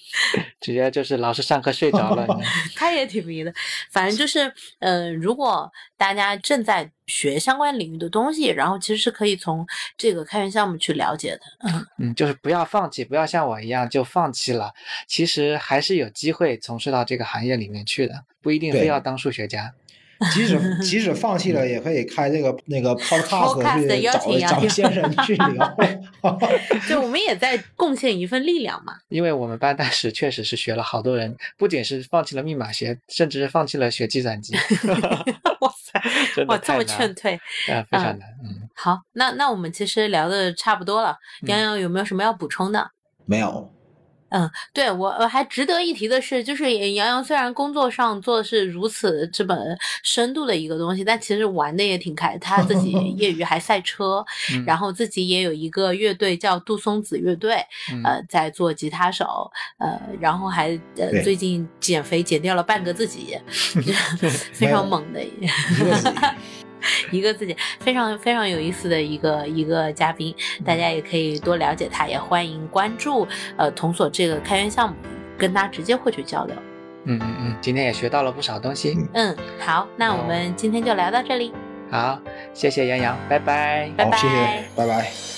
[0.60, 2.26] 直接就是老师上课睡着了。
[2.74, 3.52] 他也挺迷的。
[3.90, 9.66] 反正就是，呃，如果大家正在学相关领域的东西，然后其实是可以从
[9.96, 11.40] 这个开源项目去了解的。
[11.60, 14.72] 嗯嗯，就是不要放弃，不要像我一样就放弃了。
[15.06, 19.72] 其实还是有机会从事到这个行业里面去的，不一定非要当数学家。
[20.32, 25.76] 即使即使放弃了，也可以开这个那个 podcast 去找找先生 去聊。
[26.88, 28.94] 就我们也在贡献一份力量嘛。
[29.08, 34.54] 因为我们班当时确实是学了好多人，不仅是放弃了密码学，甚至是放弃了学计算机。
[35.60, 36.44] 哇塞！
[36.46, 37.34] 哇，这么劝退，
[37.68, 38.20] 啊，非常难。
[38.42, 41.16] 嗯，好，那那我们其实聊的差不多了。
[41.42, 42.90] 洋洋有没有什么要补充的？
[43.26, 43.70] 没有。
[44.30, 49.56] 嗯，对我我还值得一提的是，就是杨洋虽然工作上做的是如此这么
[50.02, 52.36] 深度的一个东西，但其实玩的也挺开。
[52.38, 54.24] 他自己 业余还赛车，
[54.66, 57.64] 然后自己也有一个乐队叫杜松子乐队，
[58.04, 63.38] 呃，在做吉他手，呃，然后还呃最近减肥减掉了半个自己
[64.52, 65.20] 非常猛的。
[67.10, 70.34] 一个自己非常非常有意思的一个一个嘉宾，
[70.64, 73.26] 大家也可以多了解他，也欢迎关注
[73.56, 74.94] 呃童所这个开源项目，
[75.38, 76.56] 跟他直接获取交流。
[77.04, 78.96] 嗯嗯嗯，今天也学到了不少东西。
[79.14, 81.52] 嗯，好，那我们今天就聊到这里。
[81.90, 82.18] 好，
[82.52, 83.88] 谢谢杨洋，拜拜。
[83.96, 85.35] 拜拜，谢谢，拜拜。